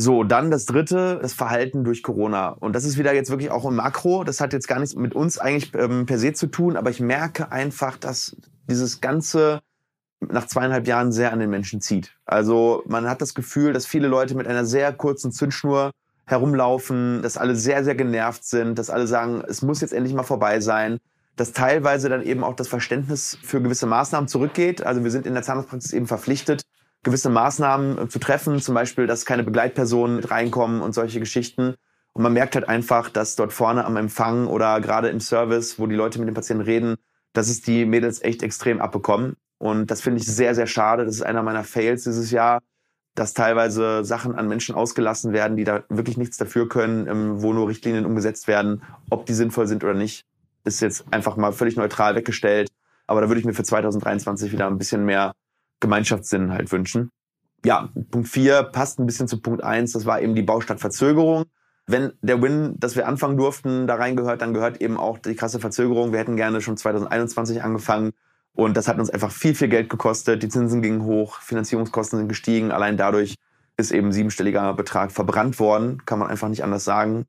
[0.00, 2.48] So, dann das dritte, das Verhalten durch Corona.
[2.48, 4.24] Und das ist wieder jetzt wirklich auch im Makro.
[4.24, 7.00] Das hat jetzt gar nichts mit uns eigentlich ähm, per se zu tun, aber ich
[7.00, 8.34] merke einfach, dass
[8.66, 9.60] dieses Ganze
[10.20, 12.16] nach zweieinhalb Jahren sehr an den Menschen zieht.
[12.24, 15.90] Also man hat das Gefühl, dass viele Leute mit einer sehr kurzen Zündschnur
[16.24, 20.22] herumlaufen, dass alle sehr, sehr genervt sind, dass alle sagen, es muss jetzt endlich mal
[20.22, 20.98] vorbei sein,
[21.36, 24.82] dass teilweise dann eben auch das Verständnis für gewisse Maßnahmen zurückgeht.
[24.82, 26.62] Also wir sind in der Zahnarztpraxis eben verpflichtet,
[27.02, 31.74] gewisse Maßnahmen äh, zu treffen, zum Beispiel, dass keine Begleitpersonen mit reinkommen und solche Geschichten.
[32.12, 35.86] Und man merkt halt einfach, dass dort vorne am Empfang oder gerade im Service, wo
[35.86, 36.96] die Leute mit den Patienten reden,
[37.32, 39.36] dass es die Mädels echt extrem abbekommen.
[39.58, 41.04] Und das finde ich sehr, sehr schade.
[41.04, 42.60] Das ist einer meiner Fails dieses Jahr,
[43.14, 47.52] dass teilweise Sachen an Menschen ausgelassen werden, die da wirklich nichts dafür können, ähm, wo
[47.52, 48.82] nur Richtlinien umgesetzt werden.
[49.10, 50.24] Ob die sinnvoll sind oder nicht,
[50.64, 52.68] ist jetzt einfach mal völlig neutral weggestellt.
[53.06, 55.32] Aber da würde ich mir für 2023 wieder ein bisschen mehr
[55.80, 57.10] Gemeinschaftssinn halt wünschen.
[57.64, 59.92] Ja, Punkt vier passt ein bisschen zu Punkt eins.
[59.92, 61.44] das war eben die Baustadtverzögerung.
[61.86, 65.58] Wenn der Win, dass wir anfangen durften, da reingehört, dann gehört eben auch die krasse
[65.60, 66.12] Verzögerung.
[66.12, 68.12] Wir hätten gerne schon 2021 angefangen
[68.54, 70.42] Und das hat uns einfach viel, viel Geld gekostet.
[70.42, 72.72] Die Zinsen gingen hoch, Finanzierungskosten sind gestiegen.
[72.72, 73.36] Allein dadurch
[73.76, 77.26] ist eben siebenstelliger Betrag verbrannt worden, kann man einfach nicht anders sagen.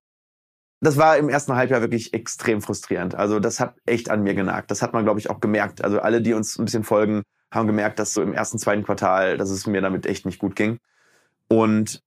[0.81, 3.15] Das war im ersten Halbjahr wirklich extrem frustrierend.
[3.15, 4.71] Also das hat echt an mir genagt.
[4.71, 5.83] Das hat man, glaube ich, auch gemerkt.
[5.83, 9.37] Also alle, die uns ein bisschen folgen, haben gemerkt, dass so im ersten, zweiten Quartal,
[9.37, 10.79] dass es mir damit echt nicht gut ging.
[11.47, 12.01] Und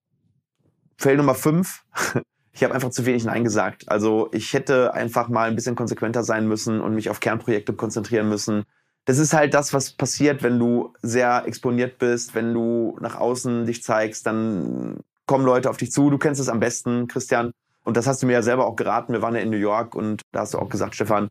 [0.96, 1.84] Fail Nummer fünf,
[2.52, 3.88] ich habe einfach zu wenig Nein gesagt.
[3.88, 8.28] Also ich hätte einfach mal ein bisschen konsequenter sein müssen und mich auf Kernprojekte konzentrieren
[8.28, 8.64] müssen
[9.04, 13.66] das ist halt das, was passiert, wenn du sehr exponiert bist, wenn du nach außen
[13.66, 16.10] dich zeigst, dann kommen Leute auf dich zu.
[16.10, 17.52] Du kennst es am besten, Christian.
[17.84, 19.12] Und das hast du mir ja selber auch geraten.
[19.12, 21.28] Wir waren ja in New York und da hast du auch gesagt, Stefan,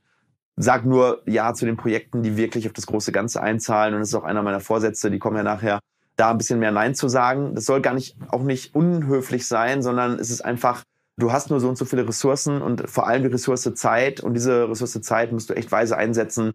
[0.56, 3.94] sag nur Ja zu den Projekten, die wirklich auf das große Ganze einzahlen.
[3.94, 5.80] Und das ist auch einer meiner Vorsätze, die kommen ja nachher,
[6.16, 7.56] da ein bisschen mehr Nein zu sagen.
[7.56, 10.84] Das soll gar nicht, auch nicht unhöflich sein, sondern es ist einfach,
[11.18, 14.20] du hast nur so und so viele Ressourcen und vor allem die Ressource Zeit.
[14.20, 16.54] Und diese Ressource Zeit musst du echt weise einsetzen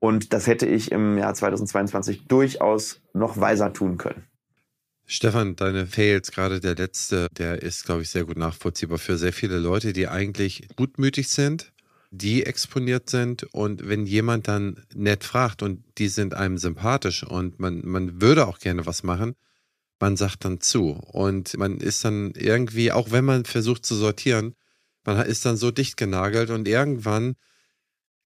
[0.00, 4.24] und das hätte ich im Jahr 2022 durchaus noch weiser tun können.
[5.06, 9.32] Stefan, deine Fails, gerade der letzte, der ist, glaube ich, sehr gut nachvollziehbar für sehr
[9.32, 11.72] viele Leute, die eigentlich gutmütig sind,
[12.10, 13.44] die exponiert sind.
[13.52, 18.46] Und wenn jemand dann nett fragt und die sind einem sympathisch und man, man würde
[18.46, 19.34] auch gerne was machen,
[20.00, 20.90] man sagt dann zu.
[20.90, 24.54] Und man ist dann irgendwie, auch wenn man versucht zu sortieren,
[25.04, 27.34] man ist dann so dicht genagelt und irgendwann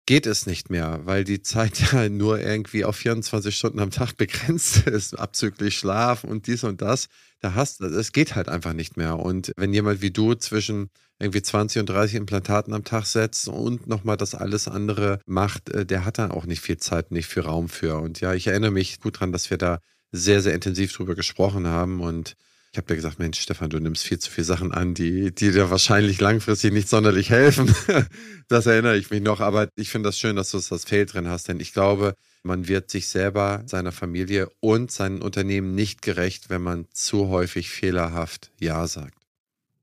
[0.06, 4.16] geht es nicht mehr, weil die Zeit ja nur irgendwie auf 24 Stunden am Tag
[4.16, 7.08] begrenzt ist, abzüglich Schlaf und dies und das.
[7.40, 9.18] Da hast es geht halt einfach nicht mehr.
[9.18, 10.90] Und wenn jemand wie du zwischen
[11.22, 15.86] irgendwie 20 und 30 Implantaten am Tag setzt und nochmal das alles andere macht, äh,
[15.86, 17.98] der hat dann auch nicht viel Zeit, nicht viel Raum für.
[17.98, 19.78] Und ja, ich erinnere mich gut dran, dass wir da
[20.10, 22.34] sehr, sehr intensiv drüber gesprochen haben und
[22.72, 25.52] ich habe dir gesagt, Mensch, Stefan, du nimmst viel zu viele Sachen an, die, die
[25.52, 27.74] dir wahrscheinlich langfristig nicht sonderlich helfen.
[28.48, 29.40] das erinnere ich mich noch.
[29.40, 32.68] Aber ich finde das schön, dass du das Fail drin hast, denn ich glaube, man
[32.68, 38.50] wird sich selber, seiner Familie und seinem Unternehmen nicht gerecht, wenn man zu häufig fehlerhaft
[38.58, 39.21] Ja sagt.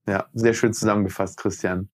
[0.09, 1.87] Ja, sehr schön zusammengefasst, Christian.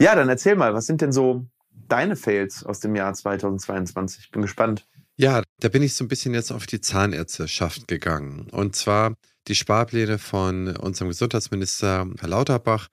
[0.00, 4.24] Ja, dann erzähl mal, was sind denn so deine Fails aus dem Jahr 2022?
[4.24, 4.88] Ich bin gespannt.
[5.16, 8.48] Ja, da bin ich so ein bisschen jetzt auf die Zahnärzteschaft gegangen.
[8.50, 9.14] Und zwar
[9.46, 12.88] die Sparpläne von unserem Gesundheitsminister Herr Lauterbach.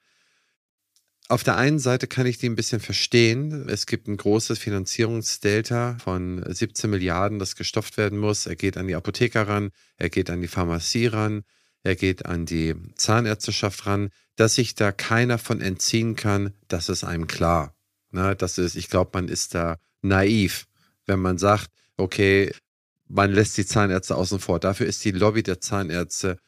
[1.28, 3.70] Auf der einen Seite kann ich die ein bisschen verstehen.
[3.70, 8.44] Es gibt ein großes Finanzierungsdelta von 17 Milliarden, das gestopft werden muss.
[8.46, 11.44] Er geht an die Apotheker ran, er geht an die Pharmazie ran,
[11.86, 14.10] er geht an die Zahnärzteschaft ran.
[14.34, 17.74] Dass sich da keiner von entziehen kann, das ist einem klar.
[18.10, 20.66] Na, das ist, ich glaube, man ist da naiv,
[21.06, 22.52] wenn man sagt, okay,
[23.08, 24.60] man lässt die Zahnärzte außen vor.
[24.60, 26.38] Dafür ist die Lobby der Zahnärzte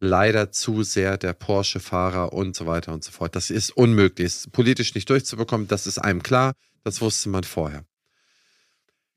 [0.00, 3.36] leider zu sehr der Porsche-Fahrer und so weiter und so fort.
[3.36, 5.68] Das ist unmöglich, ist politisch nicht durchzubekommen.
[5.68, 6.54] Das ist einem klar.
[6.82, 7.84] Das wusste man vorher.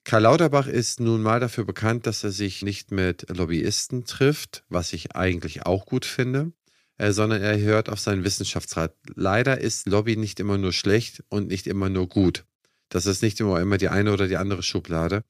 [0.05, 4.91] Karl Lauterbach ist nun mal dafür bekannt, dass er sich nicht mit Lobbyisten trifft, was
[4.91, 6.51] ich eigentlich auch gut finde,
[6.97, 8.93] äh, sondern er hört auf seinen Wissenschaftsrat.
[9.15, 12.45] Leider ist Lobby nicht immer nur schlecht und nicht immer nur gut.
[12.89, 15.23] Das ist nicht immer, immer die eine oder die andere Schublade.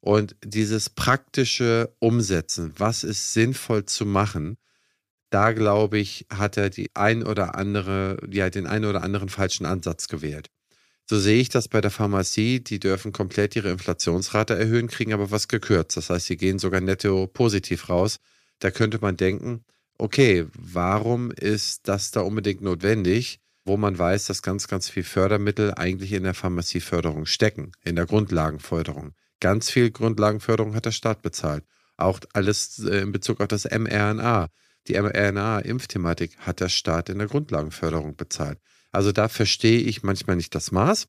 [0.00, 4.56] Und dieses praktische Umsetzen, was ist sinnvoll zu machen,
[5.30, 9.66] da glaube ich, hat er die ein oder andere, ja, den einen oder anderen falschen
[9.66, 10.50] Ansatz gewählt.
[11.06, 12.60] So sehe ich das bei der Pharmazie.
[12.60, 15.96] Die dürfen komplett ihre Inflationsrate erhöhen, kriegen aber was gekürzt.
[15.96, 18.20] Das heißt, sie gehen sogar netto positiv raus.
[18.58, 19.64] Da könnte man denken,
[19.98, 25.74] okay, warum ist das da unbedingt notwendig, wo man weiß, dass ganz, ganz viel Fördermittel
[25.74, 29.12] eigentlich in der Pharmazieförderung stecken, in der Grundlagenförderung.
[29.40, 31.64] Ganz viel Grundlagenförderung hat der Staat bezahlt.
[31.96, 34.48] Auch alles äh, in Bezug auf das mRNA.
[34.88, 38.58] Die mRNA-Impfthematik hat der Staat in der Grundlagenförderung bezahlt.
[38.94, 41.08] Also da verstehe ich manchmal nicht das Maß.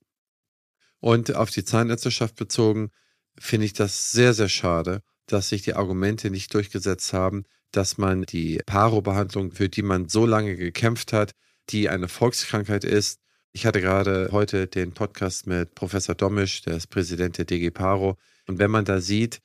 [0.99, 2.89] Und auf die Zahnärzteschaft bezogen
[3.37, 8.23] finde ich das sehr, sehr schade, dass sich die Argumente nicht durchgesetzt haben, dass man
[8.23, 11.33] die Paro-Behandlung, für die man so lange gekämpft hat,
[11.69, 13.19] die eine Volkskrankheit ist,
[13.55, 18.17] ich hatte gerade heute den Podcast mit Professor Domisch, der ist Präsident der DG Paro.
[18.47, 19.39] Und wenn man da sieht,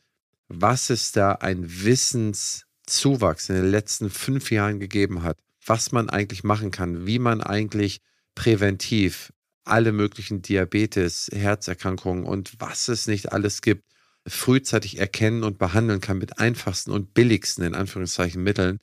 [0.49, 6.43] was es da ein Wissenszuwachs in den letzten fünf Jahren gegeben hat, was man eigentlich
[6.43, 8.01] machen kann, wie man eigentlich
[8.35, 9.33] präventiv
[9.65, 13.85] alle möglichen Diabetes, Herzerkrankungen und was es nicht alles gibt,
[14.27, 18.81] frühzeitig erkennen und behandeln kann mit einfachsten und billigsten, in Anführungszeichen, Mitteln,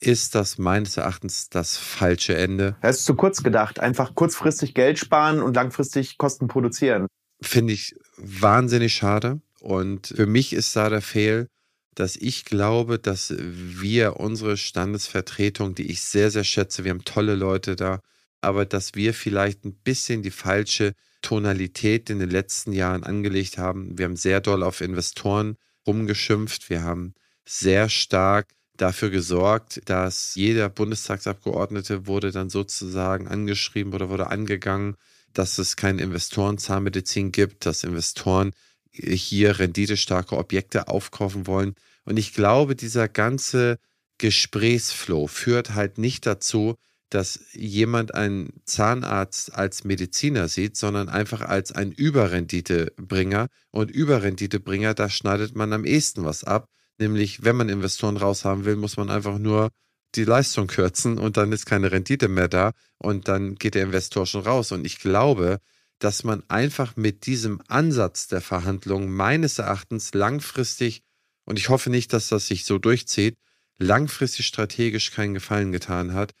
[0.00, 2.76] ist das meines Erachtens das falsche Ende.
[2.82, 3.80] Es ist zu kurz gedacht.
[3.80, 7.06] Einfach kurzfristig Geld sparen und langfristig Kosten produzieren.
[7.40, 9.40] Finde ich wahnsinnig schade.
[9.60, 11.48] Und für mich ist da der Fehl,
[11.94, 17.34] dass ich glaube, dass wir unsere Standesvertretung, die ich sehr, sehr schätze, wir haben tolle
[17.34, 18.00] Leute da,
[18.40, 23.98] aber dass wir vielleicht ein bisschen die falsche Tonalität in den letzten Jahren angelegt haben.
[23.98, 26.70] Wir haben sehr doll auf Investoren rumgeschimpft.
[26.70, 34.28] Wir haben sehr stark dafür gesorgt, dass jeder Bundestagsabgeordnete wurde dann sozusagen angeschrieben oder wurde
[34.28, 34.96] angegangen,
[35.32, 38.52] dass es keine Investorenzahnmedizin gibt, dass Investoren
[38.92, 41.74] hier renditestarke Objekte aufkaufen wollen.
[42.04, 43.78] Und ich glaube, dieser ganze
[44.18, 46.76] Gesprächsflow führt halt nicht dazu,
[47.10, 53.48] dass jemand einen Zahnarzt als Mediziner sieht, sondern einfach als ein Überrenditebringer.
[53.70, 56.68] Und Überrenditebringer, da schneidet man am ehesten was ab.
[56.98, 59.70] Nämlich, wenn man Investoren raushaben will, muss man einfach nur
[60.14, 64.26] die Leistung kürzen und dann ist keine Rendite mehr da und dann geht der Investor
[64.26, 64.72] schon raus.
[64.72, 65.58] Und ich glaube,
[65.98, 71.02] dass man einfach mit diesem Ansatz der Verhandlungen meines Erachtens langfristig,
[71.44, 73.36] und ich hoffe nicht, dass das sich so durchzieht,
[73.78, 76.32] langfristig strategisch keinen Gefallen getan hat.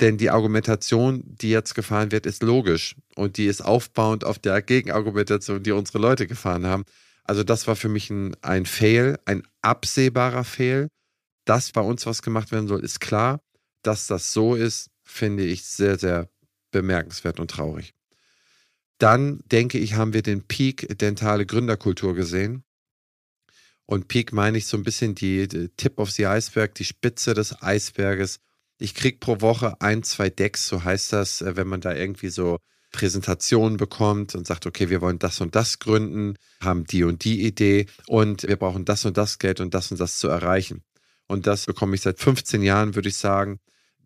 [0.00, 4.60] Denn die Argumentation, die jetzt gefahren wird, ist logisch und die ist aufbauend auf der
[4.60, 6.84] Gegenargumentation, die unsere Leute gefahren haben.
[7.22, 10.88] Also das war für mich ein, ein Fail, ein absehbarer Fail.
[11.46, 13.40] Dass bei uns was gemacht werden soll, ist klar.
[13.82, 16.28] Dass das so ist, finde ich sehr, sehr
[16.70, 17.94] bemerkenswert und traurig.
[18.98, 22.64] Dann denke ich, haben wir den Peak dentale Gründerkultur gesehen.
[23.86, 27.34] Und Peak meine ich so ein bisschen die, die Tip of the Iceberg, die Spitze
[27.34, 28.40] des Eisberges.
[28.78, 32.28] Ich kriege pro Woche ein, zwei Decks, so heißt das, äh, wenn man da irgendwie
[32.28, 32.58] so
[32.94, 37.44] Präsentationen bekommt und sagt, okay, wir wollen das und das gründen, haben die und die
[37.44, 40.82] Idee und wir brauchen das und das Geld und das und das zu erreichen.
[41.26, 43.58] Und das bekomme ich seit 15 Jahren, würde ich sagen.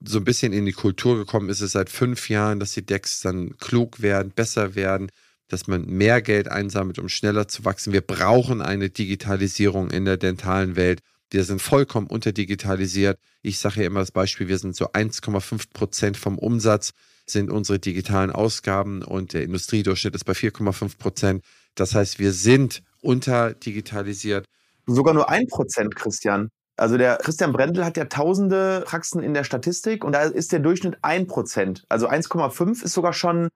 [0.03, 3.21] So ein bisschen in die Kultur gekommen ist es seit fünf Jahren, dass die Decks
[3.21, 5.11] dann klug werden, besser werden,
[5.49, 7.93] dass man mehr Geld einsammelt, um schneller zu wachsen.
[7.93, 11.01] Wir brauchen eine Digitalisierung in der dentalen Welt.
[11.31, 13.19] Wir sind vollkommen unterdigitalisiert.
[13.43, 16.93] Ich sage ja immer das Beispiel, wir sind so 1,5 Prozent vom Umsatz
[17.31, 21.45] sind unsere digitalen Ausgaben und der Industriedurchschnitt ist bei 4,5 Prozent.
[21.75, 24.47] Das heißt, wir sind unterdigitalisiert.
[24.87, 26.49] Sogar nur ein Prozent, Christian.
[26.77, 30.61] Also der Christian Brendel hat ja tausende Praxen in der Statistik und da ist der
[30.61, 31.85] Durchschnitt ein Prozent.
[31.89, 33.49] Also 1,5 ist sogar schon,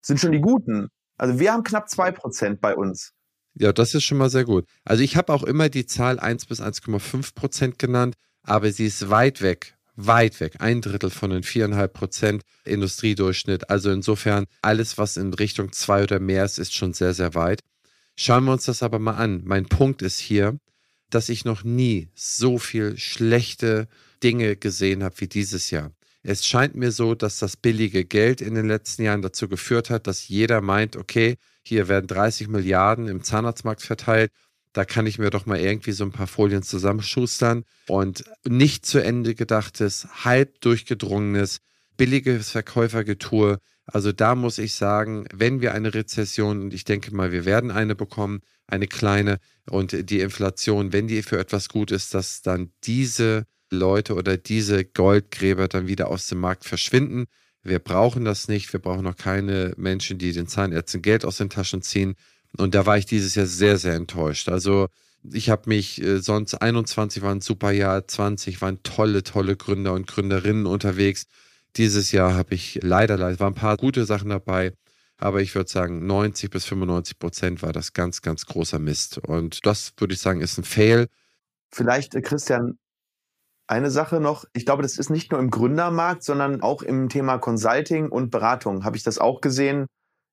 [0.00, 0.88] sind schon die guten.
[1.18, 3.12] Also wir haben knapp zwei Prozent bei uns.
[3.54, 4.66] Ja, das ist schon mal sehr gut.
[4.84, 9.10] Also ich habe auch immer die Zahl 1 bis 1,5 Prozent genannt, aber sie ist
[9.10, 10.56] weit weg, weit weg.
[10.58, 13.68] Ein Drittel von den 4,5 Prozent Industriedurchschnitt.
[13.68, 17.60] Also insofern, alles, was in Richtung zwei oder mehr ist, ist schon sehr, sehr weit.
[18.16, 19.42] Schauen wir uns das aber mal an.
[19.44, 20.58] Mein Punkt ist hier,
[21.10, 23.86] dass ich noch nie so viel schlechte
[24.22, 25.92] Dinge gesehen habe wie dieses Jahr.
[26.22, 30.06] Es scheint mir so, dass das billige Geld in den letzten Jahren dazu geführt hat,
[30.06, 34.30] dass jeder meint, okay, hier werden 30 Milliarden im Zahnarztmarkt verteilt,
[34.72, 39.02] da kann ich mir doch mal irgendwie so ein paar Folien zusammenschustern und nicht zu
[39.02, 41.58] Ende gedachtes, halb durchgedrungenes,
[41.96, 43.58] billiges Verkäufergetue.
[43.84, 47.70] Also da muss ich sagen, wenn wir eine Rezession, und ich denke mal, wir werden
[47.70, 52.72] eine bekommen, eine kleine, und die Inflation, wenn die für etwas gut ist, dass dann
[52.84, 57.26] diese Leute oder diese Goldgräber dann wieder aus dem Markt verschwinden.
[57.62, 58.72] Wir brauchen das nicht.
[58.72, 62.14] Wir brauchen noch keine Menschen, die den Zahnärzten Geld aus den Taschen ziehen.
[62.56, 64.48] Und da war ich dieses Jahr sehr, sehr enttäuscht.
[64.48, 64.88] Also
[65.30, 69.92] ich habe mich äh, sonst 21 war ein super Jahr, 20 waren tolle, tolle Gründer
[69.92, 71.26] und Gründerinnen unterwegs.
[71.76, 74.72] Dieses Jahr habe ich leider, leider, waren ein paar gute Sachen dabei,
[75.16, 79.18] aber ich würde sagen, 90 bis 95 Prozent war das ganz, ganz großer Mist.
[79.18, 81.06] Und das würde ich sagen, ist ein Fail.
[81.70, 82.78] Vielleicht, äh, Christian,
[83.72, 87.38] eine Sache noch, ich glaube, das ist nicht nur im Gründermarkt, sondern auch im Thema
[87.38, 88.84] Consulting und Beratung.
[88.84, 89.86] Habe ich das auch gesehen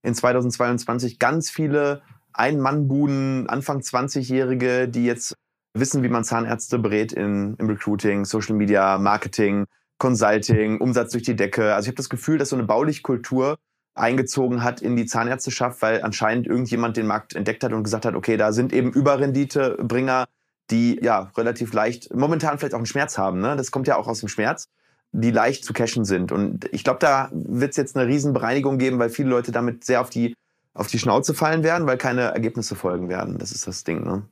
[0.04, 1.19] in 2022?
[1.19, 2.02] Ganz viele
[2.34, 5.38] Ein-Mann-Buden, Anfang 20-Jährige, die jetzt
[5.73, 9.67] wissen, wie man Zahnärzte berät in, im Recruiting, Social Media, Marketing,
[9.99, 11.73] Consulting, Umsatz durch die Decke.
[11.75, 13.58] Also ich habe das Gefühl, dass so eine Baulichkultur
[13.95, 18.15] eingezogen hat in die Zahnärzteschaft, weil anscheinend irgendjemand den Markt entdeckt hat und gesagt hat,
[18.15, 20.28] okay, da sind eben Überrenditebringer,
[20.71, 23.55] die ja relativ leicht, momentan vielleicht auch einen Schmerz haben, ne?
[23.55, 24.65] Das kommt ja auch aus dem Schmerz,
[25.12, 26.32] die leicht zu cashen sind.
[26.32, 30.01] Und ich glaube, da wird es jetzt eine Riesenbereinigung geben, weil viele Leute damit sehr
[30.01, 30.36] auf die,
[30.73, 33.38] auf die Schnauze fallen werden, weil keine Ergebnisse folgen werden.
[33.38, 34.23] Das ist das Ding, ne?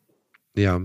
[0.56, 0.82] Ja,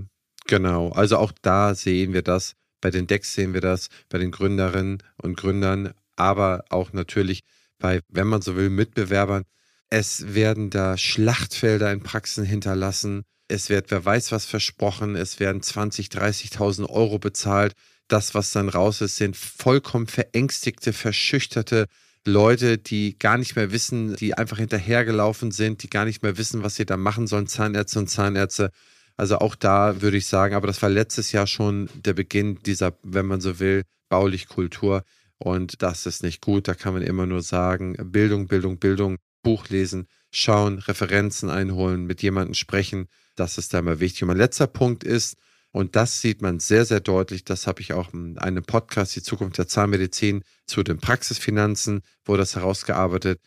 [0.47, 0.89] genau.
[0.89, 2.53] Also auch da sehen wir das.
[2.81, 7.43] Bei den Decks sehen wir das, bei den Gründerinnen und Gründern, aber auch natürlich
[7.79, 9.43] bei, wenn man so will, Mitbewerbern.
[9.89, 15.61] Es werden da Schlachtfelder in Praxen hinterlassen es wird, wer weiß was versprochen, es werden
[15.61, 17.73] 20, 30.000 Euro bezahlt.
[18.07, 21.87] Das, was dann raus ist, sind vollkommen verängstigte, verschüchterte
[22.25, 26.63] Leute, die gar nicht mehr wissen, die einfach hinterhergelaufen sind, die gar nicht mehr wissen,
[26.63, 28.71] was sie da machen sollen, Zahnärzte und Zahnärzte.
[29.17, 32.97] Also auch da würde ich sagen, aber das war letztes Jahr schon der Beginn dieser,
[33.03, 35.03] wenn man so will, baulich Kultur.
[35.37, 36.67] Und das ist nicht gut.
[36.67, 39.17] Da kann man immer nur sagen, Bildung, Bildung, Bildung.
[39.43, 43.07] Buch lesen, schauen, Referenzen einholen, mit jemandem sprechen.
[43.35, 44.23] Das ist da immer wichtig.
[44.23, 45.37] Und mein letzter Punkt ist,
[45.71, 47.45] und das sieht man sehr, sehr deutlich.
[47.45, 52.37] Das habe ich auch in einem Podcast, die Zukunft der Zahnmedizin, zu den Praxisfinanzen, wo
[52.37, 53.39] das herausgearbeitet.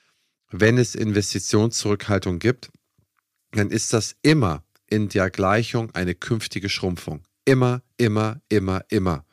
[0.51, 2.71] Wenn es Investitionszurückhaltung gibt,
[3.53, 7.23] dann ist das immer in der Gleichung eine künftige Schrumpfung.
[7.45, 9.25] Immer, immer, immer, immer.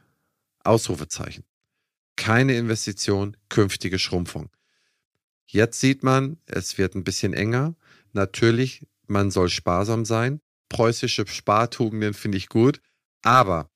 [0.64, 1.44] Ausrufezeichen.
[2.16, 4.50] Keine Investition, künftige Schrumpfung.
[5.46, 7.76] Jetzt sieht man, es wird ein bisschen enger.
[8.12, 10.42] Natürlich, man soll sparsam sein
[10.74, 12.82] preußische Spartugenden finde ich gut,
[13.22, 13.70] aber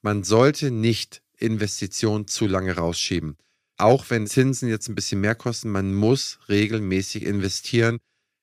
[0.00, 3.36] man sollte nicht Investitionen zu lange rausschieben.
[3.76, 7.98] Auch wenn Zinsen jetzt ein bisschen mehr kosten, man muss regelmäßig investieren.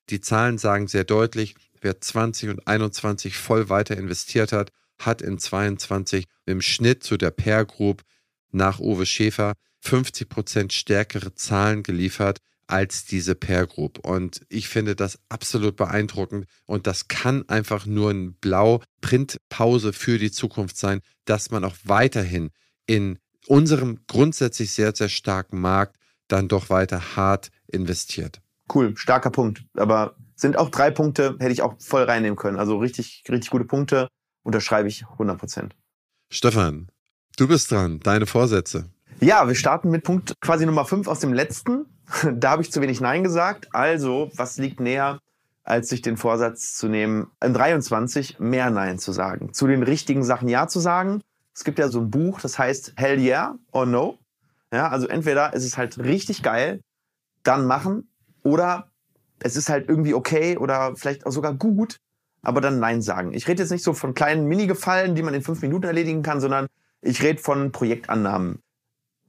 [0.09, 5.39] Die Zahlen sagen sehr deutlich, wer 20 und 21 voll weiter investiert hat, hat in
[5.39, 8.03] 22 im Schnitt zu der Pair Group
[8.51, 13.99] nach Uwe Schäfer 50 Prozent stärkere Zahlen geliefert als diese Pair Group.
[13.99, 16.45] Und ich finde das absolut beeindruckend.
[16.65, 22.51] Und das kann einfach nur ein Blau-Print-Pause für die Zukunft sein, dass man auch weiterhin
[22.85, 25.97] in unserem grundsätzlich sehr, sehr starken Markt
[26.27, 28.41] dann doch weiter hart investiert.
[28.73, 29.63] Cool, starker Punkt.
[29.75, 32.57] Aber sind auch drei Punkte, hätte ich auch voll reinnehmen können.
[32.57, 34.09] Also richtig, richtig gute Punkte.
[34.43, 35.75] Unterschreibe ich 100 Prozent.
[36.29, 36.89] Stefan,
[37.37, 38.01] du bist dran.
[38.01, 38.89] Deine Vorsätze.
[39.19, 41.87] Ja, wir starten mit Punkt quasi Nummer 5 aus dem letzten.
[42.33, 43.67] da habe ich zu wenig Nein gesagt.
[43.73, 45.19] Also, was liegt näher,
[45.63, 50.23] als sich den Vorsatz zu nehmen, in 23 mehr Nein zu sagen, zu den richtigen
[50.23, 51.21] Sachen Ja zu sagen.
[51.55, 54.19] Es gibt ja so ein Buch, das heißt Hell Yeah or No.
[54.71, 56.81] Ja, also entweder ist es halt richtig geil,
[57.41, 58.11] dann machen,
[58.43, 58.91] oder
[59.39, 61.97] es ist halt irgendwie okay oder vielleicht auch sogar gut,
[62.43, 63.33] aber dann Nein sagen.
[63.33, 66.39] Ich rede jetzt nicht so von kleinen Mini-Gefallen, die man in fünf Minuten erledigen kann,
[66.39, 66.67] sondern
[67.01, 68.61] ich rede von Projektannahmen.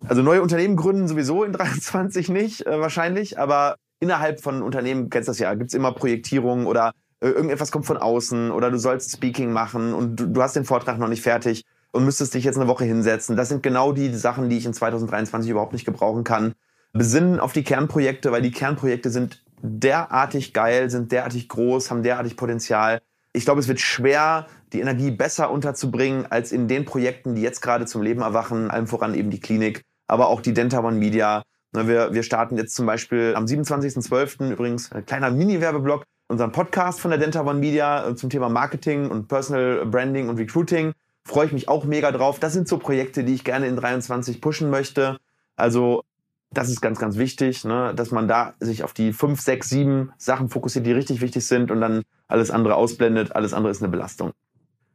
[0.06, 5.28] Also neue Unternehmen gründen sowieso in 23 nicht, äh, wahrscheinlich, aber innerhalb von Unternehmen, kennst
[5.28, 9.12] du das ja, gibt's immer Projektierungen oder äh, irgendetwas kommt von außen oder du sollst
[9.12, 12.56] Speaking machen und du, du hast den Vortrag noch nicht fertig und müsstest dich jetzt
[12.56, 13.36] eine Woche hinsetzen.
[13.36, 16.54] Das sind genau die Sachen, die ich in 2023 überhaupt nicht gebrauchen kann.
[16.92, 22.36] Besinnen auf die Kernprojekte, weil die Kernprojekte sind derartig geil, sind derartig groß, haben derartig
[22.36, 23.00] Potenzial.
[23.32, 27.60] Ich glaube, es wird schwer, die Energie besser unterzubringen als in den Projekten, die jetzt
[27.60, 31.42] gerade zum Leben erwachen, allem voran eben die Klinik aber auch die Denta One Media.
[31.72, 34.50] Wir, wir starten jetzt zum Beispiel am 27.12.
[34.50, 39.10] übrigens ein kleiner Mini-Werbeblock, unseren Podcast von der Denta One Media äh, zum Thema Marketing
[39.10, 40.92] und Personal Branding und Recruiting.
[41.24, 42.40] Freue ich mich auch mega drauf.
[42.40, 45.18] Das sind so Projekte, die ich gerne in 23 pushen möchte.
[45.56, 46.04] Also
[46.50, 47.92] das ist ganz, ganz wichtig, ne?
[47.94, 51.70] dass man da sich auf die fünf, sechs, sieben Sachen fokussiert, die richtig wichtig sind
[51.70, 53.36] und dann alles andere ausblendet.
[53.36, 54.32] Alles andere ist eine Belastung.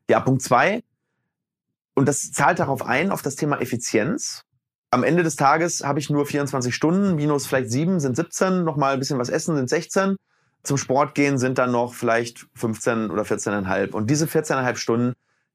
[0.09, 0.83] Ja, Punkt zwei.
[1.93, 4.43] Und das zahlt darauf ein, auf das Thema Effizienz
[4.93, 8.93] am Ende des Tages habe ich nur 24 Stunden, minus vielleicht sieben sind 17, nochmal
[8.93, 10.17] ein bisschen was essen sind 16.
[10.61, 13.91] Zum Sport gehen sind dann noch vielleicht 15 oder 14,5.
[13.91, 15.13] Und diese 14,5 Stunden,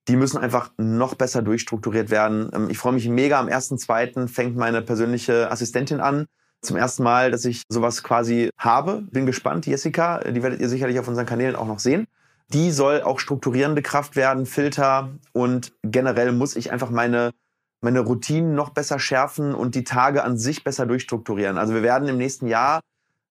[0.08, 2.50] die müssen einfach noch besser durchstrukturiert werden.
[2.52, 3.38] Ähm, ich freue mich mega.
[3.38, 4.28] Am 1.2.
[4.28, 6.26] fängt meine persönliche Assistentin an.
[6.60, 9.02] Zum ersten Mal, dass ich sowas quasi habe.
[9.10, 9.66] Bin gespannt.
[9.66, 12.06] Jessica, die werdet ihr sicherlich auf unseren Kanälen auch noch sehen.
[12.52, 17.32] Die soll auch strukturierende Kraft werden, Filter und generell muss ich einfach meine
[17.80, 21.58] meine Routinen noch besser schärfen und die Tage an sich besser durchstrukturieren.
[21.58, 22.80] Also wir werden im nächsten Jahr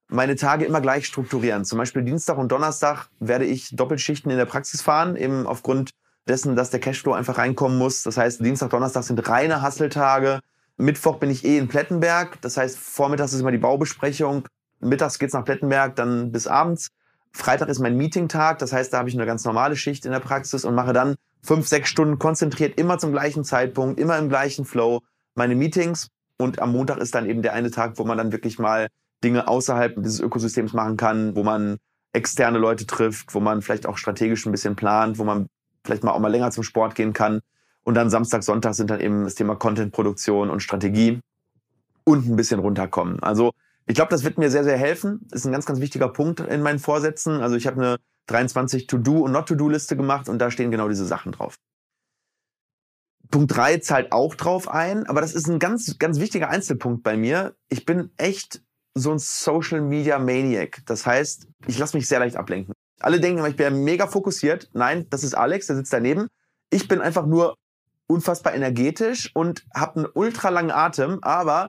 [0.09, 1.65] meine Tage immer gleich strukturieren.
[1.65, 5.91] Zum Beispiel Dienstag und Donnerstag werde ich Doppelschichten in der Praxis fahren, eben aufgrund
[6.27, 8.03] dessen, dass der Cashflow einfach reinkommen muss.
[8.03, 10.39] Das heißt, Dienstag, Donnerstag sind reine Hasseltage.
[10.77, 12.39] Mittwoch bin ich eh in Plettenberg.
[12.41, 14.47] Das heißt, vormittags ist immer die Baubesprechung.
[14.79, 16.89] Mittags geht's nach Plettenberg, dann bis abends.
[17.31, 18.59] Freitag ist mein Meeting-Tag.
[18.59, 21.15] Das heißt, da habe ich eine ganz normale Schicht in der Praxis und mache dann
[21.41, 25.01] fünf, sechs Stunden konzentriert, immer zum gleichen Zeitpunkt, immer im gleichen Flow
[25.35, 26.09] meine Meetings.
[26.37, 28.87] Und am Montag ist dann eben der eine Tag, wo man dann wirklich mal
[29.23, 31.77] Dinge außerhalb dieses Ökosystems machen kann, wo man
[32.13, 35.47] externe Leute trifft, wo man vielleicht auch strategisch ein bisschen plant, wo man
[35.83, 37.41] vielleicht mal auch mal länger zum Sport gehen kann.
[37.83, 41.21] Und dann Samstag, Sonntag sind dann eben das Thema Contentproduktion und Strategie
[42.03, 43.21] und ein bisschen runterkommen.
[43.23, 43.51] Also
[43.85, 45.25] ich glaube, das wird mir sehr, sehr helfen.
[45.31, 47.41] Ist ein ganz, ganz wichtiger Punkt in meinen Vorsätzen.
[47.41, 51.31] Also ich habe eine 23 To-Do und Not-To-Do-Liste gemacht und da stehen genau diese Sachen
[51.31, 51.55] drauf.
[53.29, 57.17] Punkt 3 zahlt auch drauf ein, aber das ist ein ganz, ganz wichtiger Einzelpunkt bei
[57.17, 57.55] mir.
[57.69, 58.61] Ich bin echt
[58.93, 60.81] so ein Social Media Maniac.
[60.85, 62.73] Das heißt, ich lasse mich sehr leicht ablenken.
[62.99, 64.69] Alle denken immer, ich bin mega fokussiert.
[64.73, 66.27] Nein, das ist Alex, der sitzt daneben.
[66.69, 67.55] Ich bin einfach nur
[68.07, 71.67] unfassbar energetisch und habe einen ultra langen Atem, aber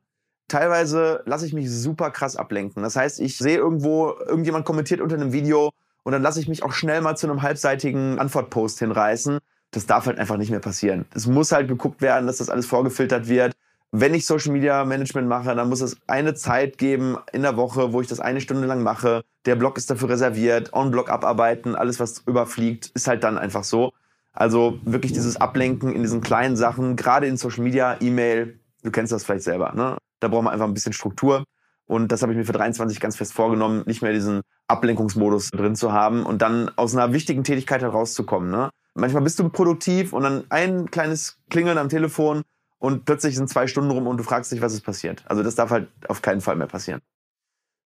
[0.48, 2.82] teilweise lasse ich mich super krass ablenken.
[2.82, 5.70] Das heißt, ich sehe irgendwo, irgendjemand kommentiert unter einem Video
[6.08, 9.40] und dann lasse ich mich auch schnell mal zu einem halbseitigen Antwortpost hinreißen.
[9.72, 11.04] Das darf halt einfach nicht mehr passieren.
[11.14, 13.52] Es muss halt geguckt werden, dass das alles vorgefiltert wird.
[13.90, 17.92] wenn ich Social Media Management mache, dann muss es eine Zeit geben in der Woche,
[17.92, 19.22] wo ich das eine Stunde lang mache.
[19.44, 23.92] Der Blog ist dafür reserviert, On-Blog abarbeiten, alles, was überfliegt, ist halt dann einfach so.
[24.32, 29.12] Also wirklich dieses Ablenken in diesen kleinen Sachen, gerade in Social Media, E-Mail, du kennst
[29.12, 29.98] das vielleicht selber, ne?
[30.20, 31.44] Da braucht man einfach ein bisschen Struktur.
[31.88, 35.74] Und das habe ich mir für 23 ganz fest vorgenommen, nicht mehr diesen Ablenkungsmodus drin
[35.74, 38.50] zu haben und dann aus einer wichtigen Tätigkeit herauszukommen.
[38.50, 38.68] Ne?
[38.94, 42.42] Manchmal bist du produktiv und dann ein kleines Klingeln am Telefon
[42.78, 45.24] und plötzlich sind zwei Stunden rum und du fragst dich, was ist passiert.
[45.26, 47.00] Also das darf halt auf keinen Fall mehr passieren.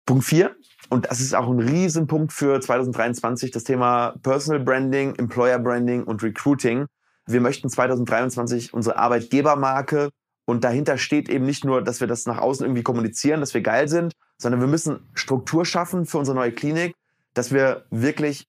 [0.05, 0.57] Punkt vier
[0.89, 6.25] und das ist auch ein Riesenpunkt für 2023, das Thema Personal Branding, Employer Branding und
[6.25, 6.87] Recruiting.
[7.27, 10.11] Wir möchten 2023 unsere Arbeitgebermarke
[10.45, 13.61] und dahinter steht eben nicht nur, dass wir das nach außen irgendwie kommunizieren, dass wir
[13.61, 16.95] geil sind, sondern wir müssen Struktur schaffen für unsere neue Klinik,
[17.35, 18.49] dass wir wirklich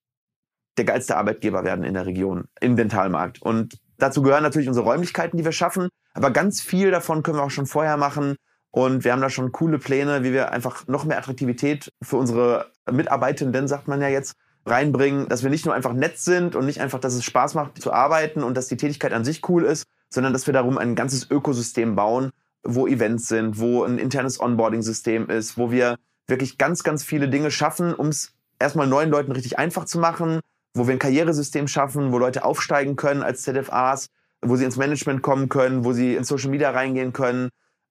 [0.78, 3.42] der geilste Arbeitgeber werden in der Region, im Dentalmarkt.
[3.42, 7.44] Und dazu gehören natürlich unsere Räumlichkeiten, die wir schaffen, aber ganz viel davon können wir
[7.44, 8.36] auch schon vorher machen.
[8.72, 12.72] Und wir haben da schon coole Pläne, wie wir einfach noch mehr Attraktivität für unsere
[12.92, 14.34] Mitarbeitenden, sagt man ja jetzt,
[14.66, 17.82] reinbringen, dass wir nicht nur einfach nett sind und nicht einfach, dass es Spaß macht
[17.82, 20.96] zu arbeiten und dass die Tätigkeit an sich cool ist, sondern dass wir darum ein
[20.96, 22.32] ganzes Ökosystem bauen,
[22.64, 25.98] wo Events sind, wo ein internes Onboarding-System ist, wo wir
[26.28, 30.40] wirklich ganz, ganz viele Dinge schaffen, um es erstmal neuen Leuten richtig einfach zu machen,
[30.74, 34.08] wo wir ein Karrieresystem schaffen, wo Leute aufsteigen können als ZFAs,
[34.42, 37.50] wo sie ins Management kommen können, wo sie in Social Media reingehen können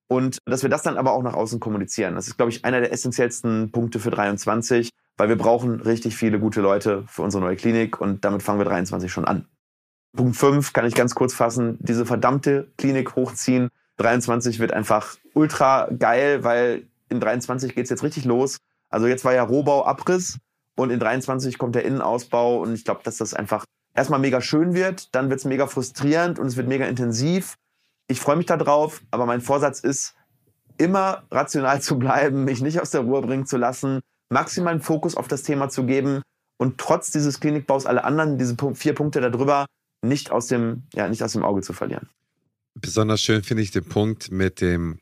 [0.08, 2.14] und dass wir das dann aber auch nach außen kommunizieren.
[2.14, 6.38] Das ist, glaube ich, einer der essentiellsten Punkte für 23, weil wir brauchen richtig viele
[6.38, 9.46] gute Leute für unsere neue Klinik und damit fangen wir 23 schon an.
[10.14, 13.68] Punkt 5 kann ich ganz kurz fassen, diese verdammte Klinik hochziehen.
[13.96, 18.58] 23 wird einfach ultra geil, weil in 23 geht's jetzt richtig los.
[18.90, 20.38] Also jetzt war ja Rohbau, Abriss
[20.76, 24.74] und in 23 kommt der Innenausbau und ich glaube, dass das einfach erstmal mega schön
[24.74, 27.56] wird, dann wird es mega frustrierend und es wird mega intensiv.
[28.08, 30.14] Ich freue mich darauf, aber mein Vorsatz ist,
[30.78, 34.00] immer rational zu bleiben, mich nicht aus der Ruhe bringen zu lassen,
[34.30, 36.22] maximalen Fokus auf das Thema zu geben
[36.58, 39.66] und trotz dieses Klinikbaus alle anderen, diese vier Punkte darüber,
[40.02, 42.08] nicht aus dem, ja, nicht aus dem Auge zu verlieren.
[42.74, 44.98] Besonders schön finde ich den Punkt mit dem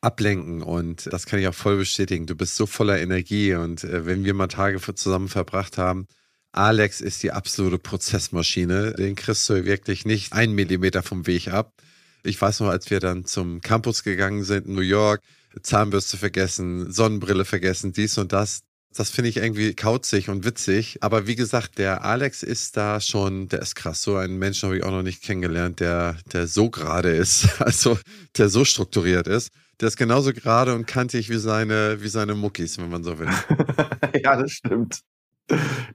[0.00, 2.26] Ablenken und das kann ich auch voll bestätigen.
[2.26, 6.06] Du bist so voller Energie und äh, wenn wir mal Tage zusammen verbracht haben,
[6.52, 8.94] Alex ist die absolute Prozessmaschine.
[8.94, 11.74] Den kriegst du wirklich nicht einen Millimeter vom Weg ab.
[12.22, 15.22] Ich weiß noch, als wir dann zum Campus gegangen sind in New York,
[15.62, 18.62] Zahnbürste vergessen, Sonnenbrille vergessen, dies und das.
[18.94, 20.98] Das finde ich irgendwie kauzig und witzig.
[21.00, 24.02] Aber wie gesagt, der Alex ist da schon, der ist krass.
[24.02, 27.98] So einen Menschen habe ich auch noch nicht kennengelernt, der, der so gerade ist, also
[28.36, 29.52] der so strukturiert ist.
[29.80, 33.28] Der ist genauso gerade und kantig wie seine, wie seine Muckis, wenn man so will.
[34.22, 35.00] ja, das stimmt.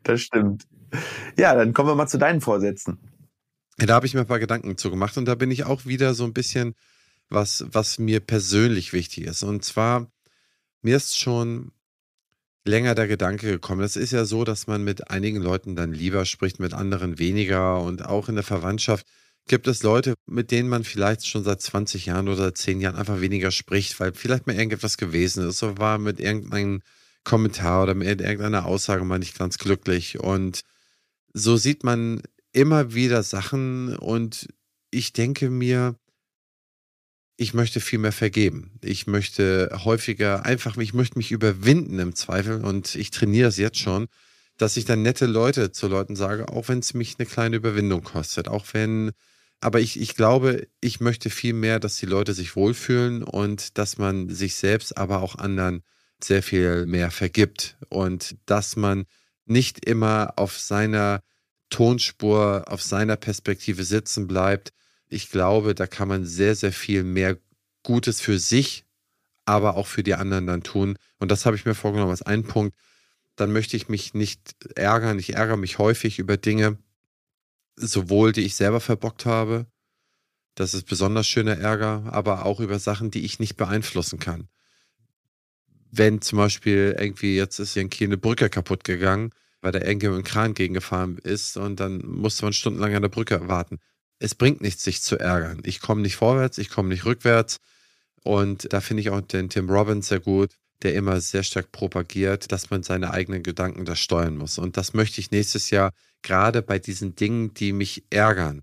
[0.03, 0.65] Das stimmt.
[1.37, 2.97] Ja, dann kommen wir mal zu deinen Vorsätzen.
[3.77, 6.13] Da habe ich mir ein paar Gedanken zu gemacht und da bin ich auch wieder
[6.13, 6.75] so ein bisschen,
[7.29, 9.43] was, was mir persönlich wichtig ist.
[9.43, 10.07] Und zwar,
[10.81, 11.71] mir ist schon
[12.65, 13.81] länger der Gedanke gekommen.
[13.81, 17.81] Es ist ja so, dass man mit einigen Leuten dann lieber spricht, mit anderen weniger.
[17.81, 19.05] Und auch in der Verwandtschaft
[19.47, 23.21] gibt es Leute, mit denen man vielleicht schon seit 20 Jahren oder 10 Jahren einfach
[23.21, 26.81] weniger spricht, weil vielleicht mal irgendetwas gewesen ist oder war mit irgendeinem
[27.23, 30.19] Kommentar oder mit irgendeiner Aussage mal nicht ganz glücklich.
[30.19, 30.61] Und
[31.33, 34.47] so sieht man immer wieder Sachen und
[34.89, 35.95] ich denke mir,
[37.37, 38.71] ich möchte viel mehr vergeben.
[38.81, 43.79] Ich möchte häufiger einfach, ich möchte mich überwinden im Zweifel und ich trainiere es jetzt
[43.79, 44.07] schon,
[44.57, 48.03] dass ich dann nette Leute zu Leuten sage, auch wenn es mich eine kleine Überwindung
[48.03, 49.11] kostet, auch wenn,
[49.59, 53.97] aber ich, ich glaube, ich möchte viel mehr, dass die Leute sich wohlfühlen und dass
[53.97, 55.83] man sich selbst, aber auch anderen
[56.23, 59.05] sehr viel mehr vergibt und dass man
[59.45, 61.21] nicht immer auf seiner
[61.69, 64.71] Tonspur, auf seiner Perspektive sitzen bleibt,
[65.09, 67.37] ich glaube, da kann man sehr, sehr viel mehr
[67.83, 68.85] Gutes für sich,
[69.45, 70.97] aber auch für die anderen dann tun.
[71.19, 72.75] Und das habe ich mir vorgenommen als einen Punkt.
[73.35, 75.19] Dann möchte ich mich nicht ärgern.
[75.19, 76.77] Ich ärgere mich häufig über Dinge,
[77.75, 79.67] sowohl die ich selber verbockt habe,
[80.55, 84.47] das ist besonders schöner Ärger, aber auch über Sachen, die ich nicht beeinflussen kann.
[85.91, 89.31] Wenn zum Beispiel irgendwie jetzt ist hier in Kiel eine Brücke kaputt gegangen,
[89.61, 93.47] weil da irgendwie ein Kran gegengefahren ist und dann musste man stundenlang an der Brücke
[93.49, 93.79] warten
[94.19, 95.61] es bringt nichts, sich zu ärgern.
[95.65, 97.57] Ich komme nicht vorwärts, ich komme nicht rückwärts.
[98.23, 102.51] Und da finde ich auch den Tim Robbins sehr gut, der immer sehr stark propagiert,
[102.51, 104.57] dass man seine eigenen Gedanken da steuern muss.
[104.57, 105.91] Und das möchte ich nächstes Jahr
[106.21, 108.61] gerade bei diesen Dingen, die mich ärgern.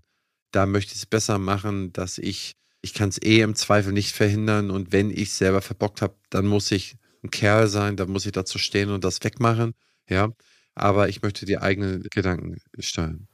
[0.51, 4.13] Da möchte ich es besser machen, dass ich, ich kann es eh im Zweifel nicht
[4.13, 4.69] verhindern.
[4.69, 8.33] Und wenn ich selber verbockt habe, dann muss ich ein Kerl sein, dann muss ich
[8.33, 9.73] dazu stehen und das wegmachen.
[10.09, 10.29] Ja.
[10.75, 13.27] Aber ich möchte die eigenen Gedanken steuern.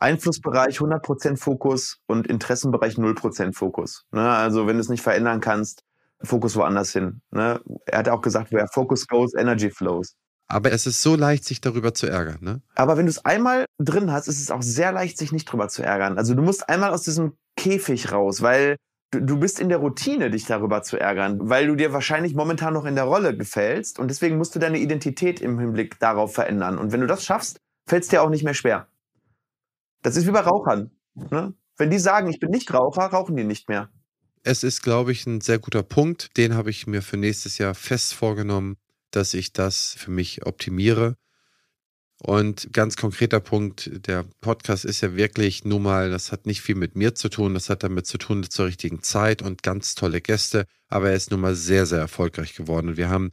[0.00, 4.04] Einflussbereich 100% Fokus und Interessenbereich 0% Fokus.
[4.12, 4.28] Ne?
[4.28, 5.82] Also wenn du es nicht verändern kannst,
[6.22, 7.20] Fokus woanders hin.
[7.30, 7.60] Ne?
[7.86, 10.14] Er hat auch gesagt, where focus goes, energy flows.
[10.48, 12.62] Aber es ist so leicht, sich darüber zu ärgern, ne?
[12.76, 15.68] Aber wenn du es einmal drin hast, ist es auch sehr leicht, sich nicht drüber
[15.68, 16.18] zu ärgern.
[16.18, 18.76] Also du musst einmal aus diesem Käfig raus, weil
[19.10, 22.74] du, du bist in der Routine, dich darüber zu ärgern, weil du dir wahrscheinlich momentan
[22.74, 26.78] noch in der Rolle gefällst und deswegen musst du deine Identität im Hinblick darauf verändern.
[26.78, 28.86] Und wenn du das schaffst, fällt es dir auch nicht mehr schwer.
[30.06, 30.92] Das ist wie bei Rauchern.
[31.32, 31.52] Ne?
[31.76, 33.90] Wenn die sagen, ich bin nicht Raucher, rauchen die nicht mehr.
[34.44, 36.36] Es ist, glaube ich, ein sehr guter Punkt.
[36.36, 38.76] Den habe ich mir für nächstes Jahr fest vorgenommen,
[39.10, 41.16] dass ich das für mich optimiere.
[42.22, 46.76] Und ganz konkreter Punkt, der Podcast ist ja wirklich nun mal, das hat nicht viel
[46.76, 50.20] mit mir zu tun, das hat damit zu tun zur richtigen Zeit und ganz tolle
[50.20, 52.90] Gäste, aber er ist nun mal sehr, sehr erfolgreich geworden.
[52.90, 53.32] Und wir haben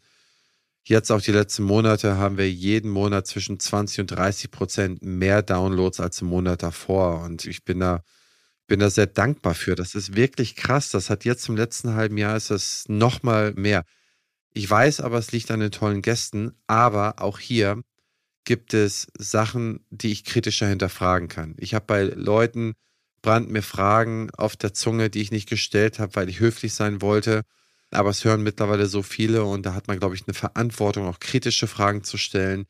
[0.89, 5.41] jetzt auch die letzten Monate, haben wir jeden Monat zwischen 20 und 30 Prozent mehr
[5.41, 7.21] Downloads als im Monat davor.
[7.23, 8.03] Und ich bin da,
[8.67, 9.75] bin da sehr dankbar für.
[9.75, 10.89] Das ist wirklich krass.
[10.91, 13.84] Das hat jetzt im letzten halben Jahr ist das nochmal mehr.
[14.53, 17.81] Ich weiß aber, es liegt an den tollen Gästen, aber auch hier
[18.45, 21.55] gibt es Sachen, die ich kritischer hinterfragen kann.
[21.57, 22.73] Ich habe bei Leuten
[23.21, 27.01] brand mir Fragen auf der Zunge, die ich nicht gestellt habe, weil ich höflich sein
[27.01, 27.41] wollte.
[27.93, 31.19] Aber es hören mittlerweile so viele und da hat man, glaube ich, eine Verantwortung, auch
[31.19, 32.65] kritische Fragen zu stellen.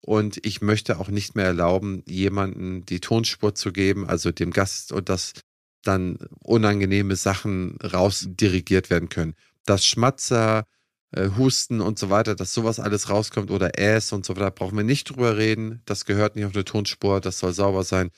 [0.00, 4.92] Und ich möchte auch nicht mehr erlauben, jemanden die Tonspur zu geben, also dem Gast
[4.92, 5.34] und dass
[5.82, 9.34] dann unangenehme Sachen rausdirigiert werden können.
[9.64, 10.64] Das Schmatzer,
[11.12, 14.76] äh, Husten und so weiter, dass sowas alles rauskommt oder Äs und so weiter, brauchen
[14.76, 15.82] wir nicht drüber reden.
[15.84, 18.10] Das gehört nicht auf eine Tonspur, das soll sauber sein.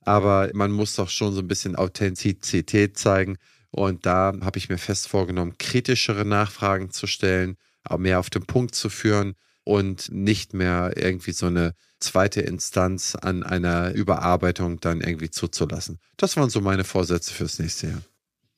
[0.00, 3.38] Aber man muss doch schon so ein bisschen Authentizität zeigen.
[3.72, 8.44] Und da habe ich mir fest vorgenommen, kritischere Nachfragen zu stellen, auch mehr auf den
[8.44, 15.00] Punkt zu führen und nicht mehr irgendwie so eine zweite Instanz an einer Überarbeitung dann
[15.00, 15.98] irgendwie zuzulassen.
[16.16, 18.02] Das waren so meine Vorsätze fürs nächste Jahr.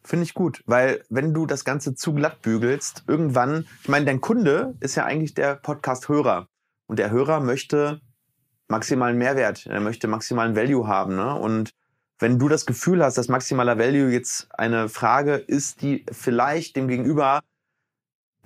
[0.02, 4.20] Finde ich gut, weil wenn du das Ganze zu glatt bügelst, irgendwann, ich meine, dein
[4.20, 6.48] Kunde ist ja eigentlich der Podcast-Hörer.
[6.86, 8.00] Und der Hörer möchte
[8.68, 11.16] maximalen Mehrwert, er möchte maximalen Value haben.
[11.16, 11.34] Ne?
[11.34, 11.72] Und
[12.18, 16.88] wenn du das Gefühl hast, dass maximaler Value jetzt eine Frage ist, die vielleicht dem
[16.88, 17.40] Gegenüber,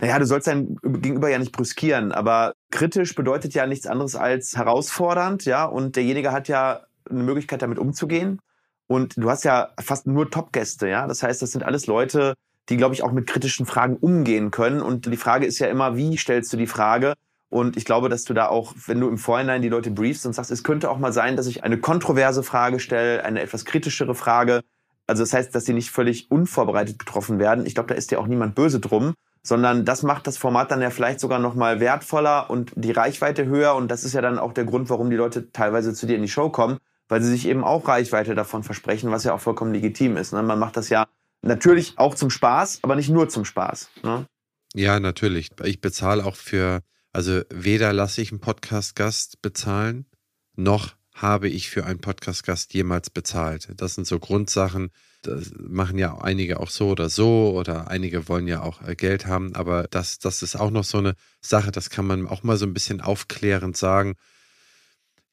[0.00, 4.56] naja, du sollst dein Gegenüber ja nicht brüskieren, aber kritisch bedeutet ja nichts anderes als
[4.56, 8.40] herausfordernd, ja, und derjenige hat ja eine Möglichkeit, damit umzugehen.
[8.86, 11.06] Und du hast ja fast nur Top-Gäste, ja.
[11.06, 12.34] Das heißt, das sind alles Leute,
[12.68, 14.80] die, glaube ich, auch mit kritischen Fragen umgehen können.
[14.80, 17.14] Und die Frage ist ja immer, wie stellst du die Frage?
[17.50, 20.34] Und ich glaube, dass du da auch, wenn du im Vorhinein die Leute briefst und
[20.34, 24.14] sagst, es könnte auch mal sein, dass ich eine kontroverse Frage stelle, eine etwas kritischere
[24.14, 24.62] Frage.
[25.06, 27.64] Also das heißt, dass sie nicht völlig unvorbereitet getroffen werden.
[27.64, 30.82] Ich glaube, da ist ja auch niemand böse drum, sondern das macht das Format dann
[30.82, 33.74] ja vielleicht sogar noch mal wertvoller und die Reichweite höher.
[33.74, 36.22] Und das ist ja dann auch der Grund, warum die Leute teilweise zu dir in
[36.22, 36.76] die Show kommen,
[37.08, 40.34] weil sie sich eben auch Reichweite davon versprechen, was ja auch vollkommen legitim ist.
[40.34, 40.42] Ne?
[40.42, 41.06] Man macht das ja
[41.40, 43.88] natürlich auch zum Spaß, aber nicht nur zum Spaß.
[44.02, 44.26] Ne?
[44.74, 45.50] Ja, natürlich.
[45.64, 46.82] Ich bezahle auch für,
[47.12, 50.06] also weder lasse ich einen Podcast-Gast bezahlen,
[50.54, 53.68] noch habe ich für einen Podcast-Gast jemals bezahlt.
[53.76, 54.90] Das sind so Grundsachen,
[55.22, 59.26] das machen ja einige auch so oder so oder einige wollen ja auch äh, Geld
[59.26, 62.56] haben, aber das, das ist auch noch so eine Sache, das kann man auch mal
[62.56, 64.14] so ein bisschen aufklärend sagen.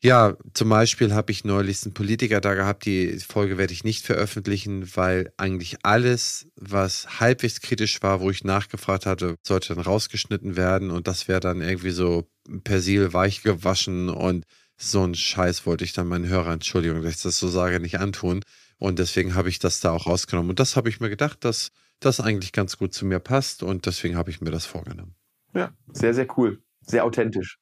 [0.05, 4.05] Ja, zum Beispiel habe ich neulich einen Politiker da gehabt, die Folge werde ich nicht
[4.05, 10.55] veröffentlichen, weil eigentlich alles, was halbwegs kritisch war, wo ich nachgefragt hatte, sollte dann rausgeschnitten
[10.55, 12.29] werden und das wäre dann irgendwie so
[12.63, 14.45] persil weich gewaschen und
[14.77, 17.97] so ein Scheiß wollte ich dann meinen Hörern, Entschuldigung, dass ich das so sage, nicht
[17.97, 18.41] antun.
[18.77, 20.51] Und deswegen habe ich das da auch rausgenommen.
[20.51, 23.87] Und das habe ich mir gedacht, dass das eigentlich ganz gut zu mir passt und
[23.87, 25.15] deswegen habe ich mir das vorgenommen.
[25.55, 26.61] Ja, sehr, sehr cool.
[26.81, 27.57] Sehr authentisch.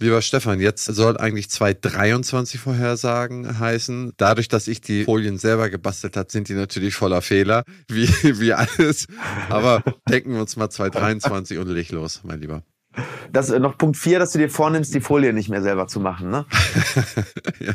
[0.00, 4.14] Lieber Stefan, jetzt soll eigentlich 2023 Vorhersagen heißen.
[4.16, 8.08] Dadurch, dass ich die Folien selber gebastelt habe, sind die natürlich voller Fehler, wie,
[8.40, 9.06] wie alles.
[9.50, 12.62] Aber denken wir uns mal 2023 und leg los, mein Lieber.
[13.30, 16.00] Das äh, noch Punkt 4, dass du dir vornimmst, die Folie nicht mehr selber zu
[16.00, 16.46] machen, ne?
[17.60, 17.74] ja.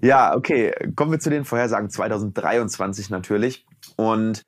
[0.00, 0.72] ja, okay.
[0.96, 3.66] Kommen wir zu den Vorhersagen 2023 natürlich.
[3.96, 4.40] Und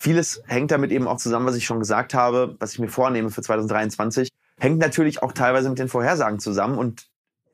[0.00, 3.30] vieles hängt damit eben auch zusammen, was ich schon gesagt habe, was ich mir vornehme
[3.30, 4.30] für 2023
[4.62, 6.78] hängt natürlich auch teilweise mit den Vorhersagen zusammen.
[6.78, 7.08] Und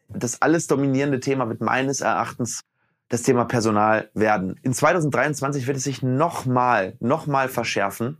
[0.08, 2.64] das alles dominierende Thema wird meines Erachtens
[3.08, 4.60] das Thema Personal werden.
[4.62, 8.18] In 2023 wird es sich nochmal, nochmal verschärfen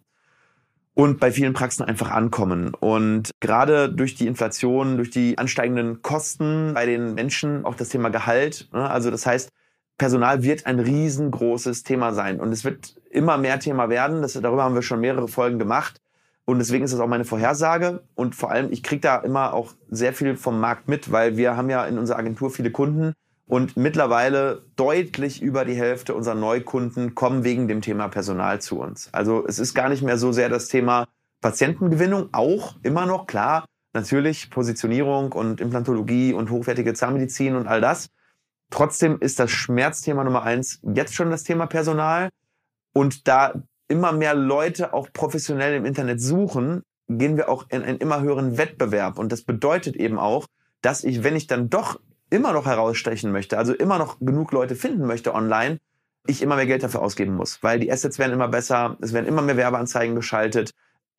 [0.95, 2.73] und bei vielen Praxen einfach ankommen.
[2.75, 8.09] Und gerade durch die Inflation, durch die ansteigenden Kosten bei den Menschen, auch das Thema
[8.09, 8.71] Gehalt.
[8.73, 8.89] Ne?
[8.89, 9.51] Also das heißt,
[9.99, 12.41] Personal wird ein riesengroßes Thema sein.
[12.41, 14.23] Und es wird immer mehr Thema werden.
[14.23, 16.01] Das, darüber haben wir schon mehrere Folgen gemacht.
[16.49, 18.01] Und deswegen ist das auch meine Vorhersage.
[18.15, 21.59] Und vor allem, ich kriege da immer auch sehr viel vom Markt mit, weil wir
[21.59, 23.13] haben ja in unserer Agentur viele Kunden
[23.49, 29.09] Und mittlerweile deutlich über die Hälfte unserer Neukunden kommen wegen dem Thema Personal zu uns.
[29.13, 31.07] Also es ist gar nicht mehr so sehr das Thema
[31.41, 38.11] Patientengewinnung, auch immer noch klar, natürlich Positionierung und Implantologie und hochwertige Zahnmedizin und all das.
[38.71, 42.29] Trotzdem ist das Schmerzthema Nummer eins jetzt schon das Thema Personal.
[42.93, 43.55] Und da
[43.89, 48.59] immer mehr Leute auch professionell im Internet suchen, gehen wir auch in einen immer höheren
[48.59, 49.19] Wettbewerb.
[49.19, 50.47] Und das bedeutet eben auch,
[50.83, 51.99] dass ich, wenn ich dann doch
[52.31, 55.79] immer noch herausstechen möchte, also immer noch genug Leute finden möchte online,
[56.27, 59.27] ich immer mehr Geld dafür ausgeben muss, weil die Assets werden immer besser, es werden
[59.27, 60.73] immer mehr Werbeanzeigen geschaltet,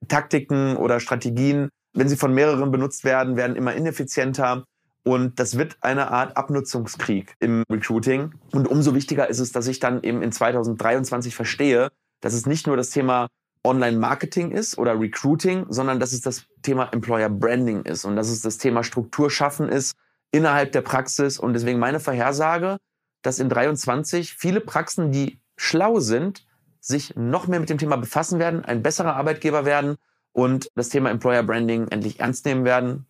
[0.08, 4.66] Taktiken oder Strategien, wenn sie von mehreren benutzt werden, werden immer ineffizienter
[5.04, 8.34] und das wird eine Art Abnutzungskrieg im Recruiting.
[8.52, 11.90] Und umso wichtiger ist es, dass ich dann eben in 2023 verstehe,
[12.22, 13.28] dass es nicht nur das Thema
[13.64, 18.42] Online-Marketing ist oder Recruiting, sondern dass es das Thema Employer Branding ist und dass es
[18.42, 19.96] das Thema Struktur schaffen ist
[20.32, 21.40] innerhalb der Praxis.
[21.40, 22.78] Und deswegen meine Vorhersage,
[23.22, 26.46] dass in 23 viele Praxen, die schlau sind,
[26.80, 29.98] sich noch mehr mit dem Thema befassen werden, ein besserer Arbeitgeber werden
[30.32, 33.06] und das Thema Employer Branding endlich ernst nehmen werden.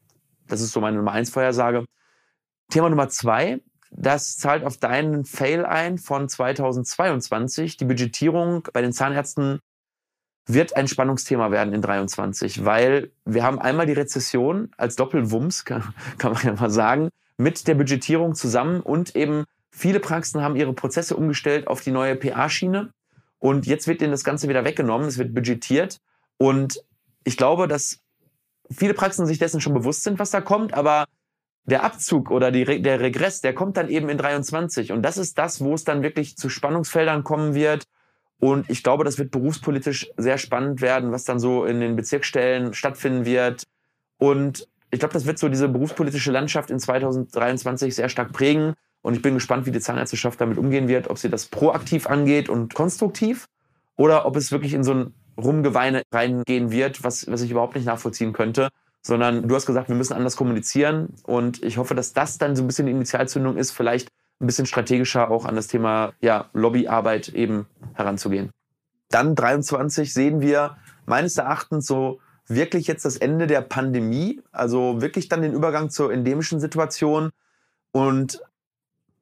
[0.48, 1.86] Das ist so meine Nummer eins Vorhersage.
[2.72, 3.62] Thema Nummer zwei,
[3.92, 7.78] das zahlt auf deinen Fail ein von 2022.
[7.78, 9.60] Die Budgetierung bei den Zahnärzten
[10.46, 15.94] wird ein Spannungsthema werden in 23, weil wir haben einmal die Rezession als Doppelwumms, kann,
[16.22, 21.16] man ja mal sagen, mit der Budgetierung zusammen und eben viele Praxen haben ihre Prozesse
[21.16, 22.92] umgestellt auf die neue PA-Schiene
[23.38, 26.00] und jetzt wird denen das Ganze wieder weggenommen, es wird budgetiert
[26.38, 26.84] und
[27.24, 28.00] ich glaube, dass
[28.72, 31.06] viele Praxen sich dessen schon bewusst sind, was da kommt, aber
[31.66, 34.92] der Abzug oder die, der Regress, der kommt dann eben in 23.
[34.92, 37.86] Und das ist das, wo es dann wirklich zu Spannungsfeldern kommen wird.
[38.40, 42.74] Und ich glaube, das wird berufspolitisch sehr spannend werden, was dann so in den Bezirksstellen
[42.74, 43.64] stattfinden wird.
[44.18, 48.74] Und ich glaube, das wird so diese berufspolitische Landschaft in 2023 sehr stark prägen.
[49.02, 52.50] Und ich bin gespannt, wie die Zahnärzteschaft damit umgehen wird, ob sie das proaktiv angeht
[52.50, 53.46] und konstruktiv
[53.96, 57.86] oder ob es wirklich in so ein Rumgeweine reingehen wird, was, was ich überhaupt nicht
[57.86, 58.70] nachvollziehen könnte.
[59.02, 61.14] Sondern du hast gesagt, wir müssen anders kommunizieren.
[61.24, 64.10] Und ich hoffe, dass das dann so ein bisschen die Initialzündung ist, vielleicht
[64.42, 68.52] ein bisschen strategischer auch an das Thema ja, Lobbyarbeit eben heranzugehen.
[69.10, 75.30] Dann 23 sehen wir meines Erachtens so wirklich jetzt das Ende der Pandemie, also wirklich
[75.30, 77.32] dann den Übergang zur endemischen Situation.
[77.92, 78.42] Und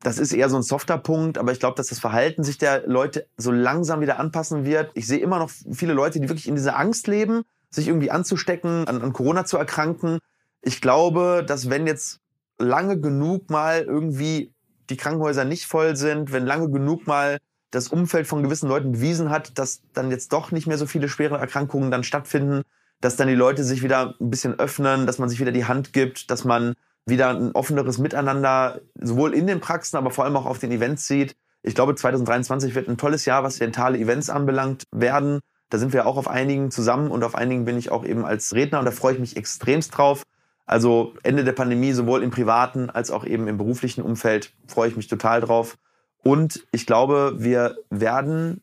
[0.01, 2.87] das ist eher so ein softer Punkt, aber ich glaube, dass das Verhalten sich der
[2.87, 4.91] Leute so langsam wieder anpassen wird.
[4.93, 8.87] Ich sehe immer noch viele Leute, die wirklich in dieser Angst leben, sich irgendwie anzustecken,
[8.87, 10.19] an, an Corona zu erkranken.
[10.61, 12.19] Ich glaube, dass wenn jetzt
[12.57, 14.53] lange genug mal irgendwie
[14.89, 17.37] die Krankenhäuser nicht voll sind, wenn lange genug mal
[17.71, 21.09] das Umfeld von gewissen Leuten bewiesen hat, dass dann jetzt doch nicht mehr so viele
[21.09, 22.63] schwere Erkrankungen dann stattfinden,
[23.01, 25.93] dass dann die Leute sich wieder ein bisschen öffnen, dass man sich wieder die Hand
[25.93, 26.73] gibt, dass man
[27.05, 31.07] wieder ein offeneres Miteinander sowohl in den Praxen, aber vor allem auch auf den Events
[31.07, 31.35] sieht.
[31.63, 35.41] Ich glaube, 2023 wird ein tolles Jahr, was dentale Events anbelangt werden.
[35.69, 38.53] Da sind wir auch auf einigen zusammen und auf einigen bin ich auch eben als
[38.53, 40.23] Redner und da freue ich mich extremst drauf.
[40.65, 44.97] Also Ende der Pandemie, sowohl im privaten als auch eben im beruflichen Umfeld, freue ich
[44.97, 45.77] mich total drauf.
[46.23, 48.61] Und ich glaube, wir werden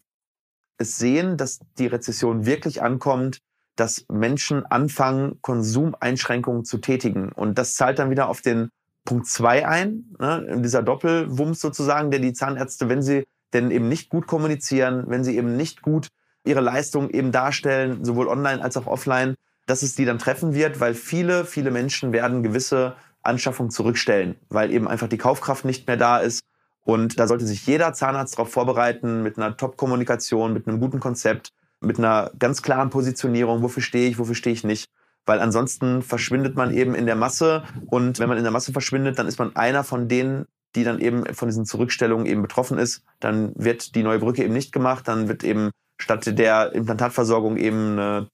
[0.76, 3.40] es sehen, dass die Rezession wirklich ankommt,
[3.76, 7.32] dass Menschen anfangen, Konsumeinschränkungen zu tätigen.
[7.32, 8.70] Und das zahlt dann wieder auf den
[9.05, 14.09] Punkt zwei ein, ne, dieser Doppelwumms sozusagen, der die Zahnärzte, wenn sie denn eben nicht
[14.11, 16.09] gut kommunizieren, wenn sie eben nicht gut
[16.45, 19.34] ihre Leistung eben darstellen, sowohl online als auch offline,
[19.66, 24.70] dass es die dann treffen wird, weil viele, viele Menschen werden gewisse Anschaffungen zurückstellen, weil
[24.70, 26.42] eben einfach die Kaufkraft nicht mehr da ist.
[26.84, 31.49] Und da sollte sich jeder Zahnarzt darauf vorbereiten, mit einer Top-Kommunikation, mit einem guten Konzept,
[31.80, 34.86] mit einer ganz klaren Positionierung, wofür stehe ich, wofür stehe ich nicht.
[35.24, 39.18] Weil ansonsten verschwindet man eben in der Masse und wenn man in der Masse verschwindet,
[39.18, 40.45] dann ist man einer von denen,
[40.76, 43.03] die dann eben von diesen Zurückstellungen eben betroffen ist.
[43.20, 45.70] Dann wird die neue Brücke eben nicht gemacht, dann wird eben
[46.05, 48.28] statt der Implantatversorgung eben eine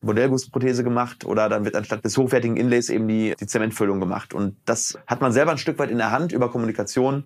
[0.00, 4.32] Modellgussprothese gemacht oder dann wird anstatt des hochwertigen Inlays eben die, die Zementfüllung gemacht.
[4.32, 7.24] Und das hat man selber ein Stück weit in der Hand über Kommunikation.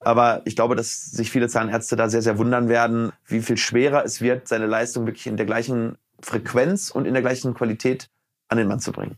[0.00, 4.04] Aber ich glaube, dass sich viele Zahnärzte da sehr, sehr wundern werden, wie viel schwerer
[4.04, 8.08] es wird, seine Leistung wirklich in der gleichen Frequenz und in der gleichen Qualität
[8.48, 9.16] an den Mann zu bringen.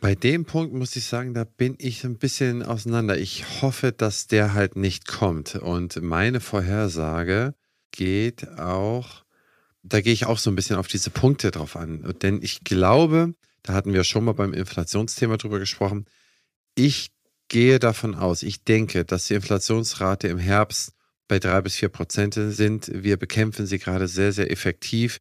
[0.00, 3.16] Bei dem Punkt muss ich sagen, da bin ich ein bisschen auseinander.
[3.16, 5.54] Ich hoffe, dass der halt nicht kommt.
[5.54, 7.54] Und meine Vorhersage
[7.90, 9.24] geht auch,
[9.82, 12.14] da gehe ich auch so ein bisschen auf diese Punkte drauf an.
[12.22, 16.06] Denn ich glaube, da hatten wir schon mal beim Inflationsthema drüber gesprochen,
[16.74, 17.10] ich
[17.48, 20.92] gehe davon aus, ich denke, dass die Inflationsrate im Herbst
[21.26, 22.90] bei drei bis vier Prozent sind.
[22.92, 25.18] Wir bekämpfen sie gerade sehr, sehr effektiv.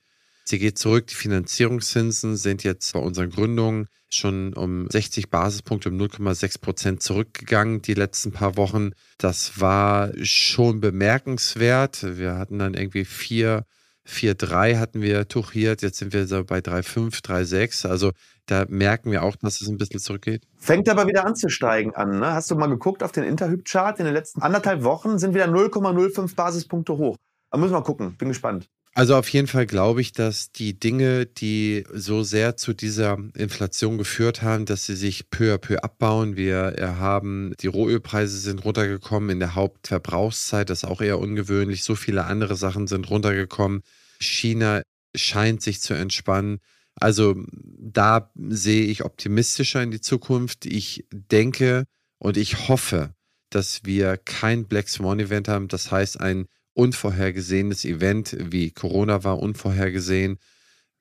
[0.48, 1.08] Sie geht zurück.
[1.08, 7.82] Die Finanzierungszinsen sind jetzt bei unseren Gründungen schon um 60 Basispunkte, um 0,6 Prozent zurückgegangen
[7.82, 8.92] die letzten paar Wochen.
[9.18, 12.18] Das war schon bemerkenswert.
[12.18, 13.66] Wir hatten dann irgendwie vier
[14.08, 17.90] 4,3 hatten wir tuchiert, jetzt sind wir so bei 3,5, 3,6.
[17.90, 18.14] Also
[18.46, 20.44] da merken wir auch, dass es ein bisschen zurückgeht.
[20.56, 22.20] Fängt aber wieder an zu steigen an.
[22.20, 22.28] Ne?
[22.28, 24.00] Hast du mal geguckt auf den Interhyp-Chart?
[24.00, 27.18] In den letzten anderthalb Wochen sind wieder 0,05 Basispunkte hoch.
[27.52, 28.16] Da müssen wir mal gucken.
[28.16, 28.70] Bin gespannt.
[28.98, 34.00] Also auf jeden Fall glaube ich, dass die Dinge, die so sehr zu dieser Inflation
[34.00, 36.36] geführt haben, dass sie sich peu à peu abbauen.
[36.36, 41.84] Wir haben, die Rohölpreise sind runtergekommen in der Hauptverbrauchszeit, das ist auch eher ungewöhnlich.
[41.84, 43.84] So viele andere Sachen sind runtergekommen.
[44.20, 44.82] China
[45.16, 46.58] scheint sich zu entspannen.
[46.96, 50.66] Also da sehe ich optimistischer in die Zukunft.
[50.66, 51.84] Ich denke
[52.18, 53.14] und ich hoffe,
[53.52, 55.68] dass wir kein Black Swan Event haben.
[55.68, 56.48] Das heißt, ein
[56.78, 60.38] unvorhergesehenes Event wie Corona war unvorhergesehen.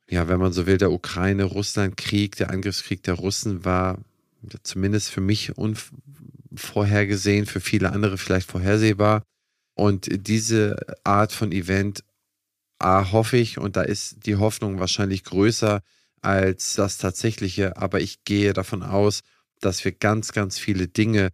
[0.08, 3.98] Ja, wenn man so will, der Ukraine-Russland-Krieg, der Angriffskrieg der Russen war
[4.62, 9.22] zumindest für mich unvorhergesehen, für viele andere vielleicht vorhersehbar.
[9.74, 12.04] Und diese Art von Event
[12.78, 15.82] A, hoffe ich, und da ist die Hoffnung wahrscheinlich größer
[16.22, 19.20] als das tatsächliche, aber ich gehe davon aus,
[19.60, 21.30] dass wir ganz, ganz viele Dinge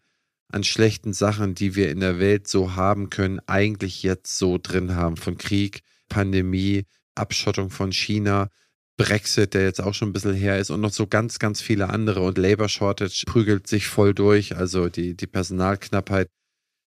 [0.52, 4.94] an schlechten Sachen, die wir in der Welt so haben können, eigentlich jetzt so drin
[4.94, 5.16] haben.
[5.16, 6.84] Von Krieg, Pandemie,
[7.14, 8.48] Abschottung von China,
[8.96, 11.88] Brexit, der jetzt auch schon ein bisschen her ist und noch so ganz, ganz viele
[11.88, 12.20] andere.
[12.20, 16.28] Und Labor Shortage prügelt sich voll durch, also die, die Personalknappheit.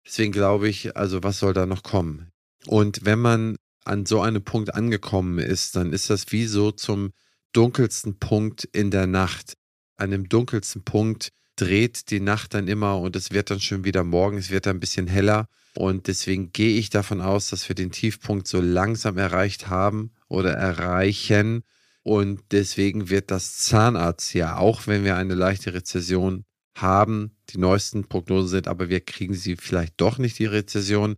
[0.06, 2.30] Deswegen glaube ich, also was soll da noch kommen?
[2.66, 7.12] Und wenn man an so einem Punkt angekommen ist, dann ist das wie so zum
[7.52, 9.54] dunkelsten Punkt in der Nacht.
[9.96, 14.04] An dem dunkelsten Punkt dreht die Nacht dann immer und es wird dann schon wieder
[14.04, 15.48] morgen, es wird dann ein bisschen heller.
[15.74, 20.52] Und deswegen gehe ich davon aus, dass wir den Tiefpunkt so langsam erreicht haben oder
[20.52, 21.64] erreichen.
[22.02, 26.44] Und deswegen wird das Zahnarztjahr, auch wenn wir eine leichte Rezession
[26.76, 31.16] haben, die neuesten Prognosen sind, aber wir kriegen sie vielleicht doch nicht, die Rezession,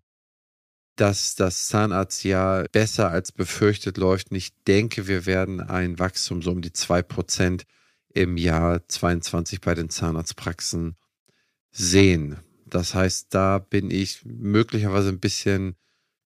[0.97, 4.31] dass das Zahnarztjahr besser als befürchtet läuft.
[4.31, 7.63] Und ich denke, wir werden ein Wachstum so um die 2%
[8.19, 10.97] im Jahr 22 bei den Zahnarztpraxen
[11.71, 12.37] sehen.
[12.67, 15.77] Das heißt, da bin ich möglicherweise ein bisschen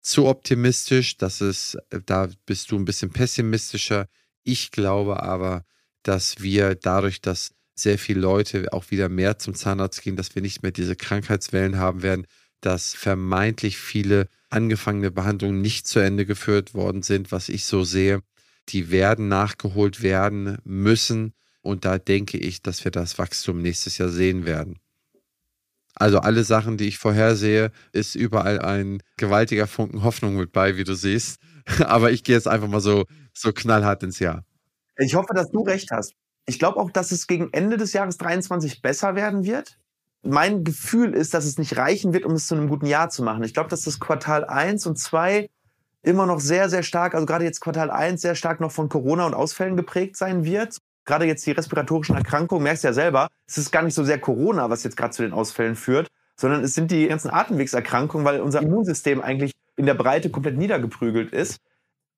[0.01, 1.18] zu optimistisch.
[1.18, 1.76] Das ist,
[2.07, 4.09] da bist du ein bisschen pessimistischer.
[4.43, 5.64] Ich glaube aber,
[6.03, 10.43] dass wir dadurch, dass sehr viele Leute auch wieder mehr zum Zahnarzt gehen, dass wir
[10.43, 12.26] nicht mehr diese Krankheitswellen haben werden,
[12.61, 18.22] dass vermeintlich viele angefangene Behandlungen nicht zu Ende geführt worden sind, was ich so sehe.
[18.70, 21.34] Die werden nachgeholt werden müssen.
[21.62, 24.78] Und da denke ich, dass wir das Wachstum nächstes Jahr sehen werden.
[25.94, 30.84] Also alle Sachen, die ich vorhersehe, ist überall ein gewaltiger Funken Hoffnung mit bei, wie
[30.84, 31.38] du siehst.
[31.84, 34.44] Aber ich gehe jetzt einfach mal so, so knallhart ins Jahr.
[34.96, 36.14] Ich hoffe, dass du recht hast.
[36.46, 39.78] Ich glaube auch, dass es gegen Ende des Jahres 23 besser werden wird.
[40.22, 43.22] Mein Gefühl ist, dass es nicht reichen wird, um es zu einem guten Jahr zu
[43.22, 43.44] machen.
[43.44, 45.48] Ich glaube, dass das Quartal 1 und 2
[46.02, 49.24] immer noch sehr, sehr stark, also gerade jetzt Quartal 1 sehr stark noch von Corona
[49.26, 53.59] und Ausfällen geprägt sein wird gerade jetzt die respiratorischen Erkrankungen, merkst du ja selber, es
[53.59, 56.74] ist gar nicht so sehr Corona, was jetzt gerade zu den Ausfällen führt, sondern es
[56.74, 61.59] sind die ganzen Atemwegserkrankungen, weil unser Immunsystem eigentlich in der Breite komplett niedergeprügelt ist.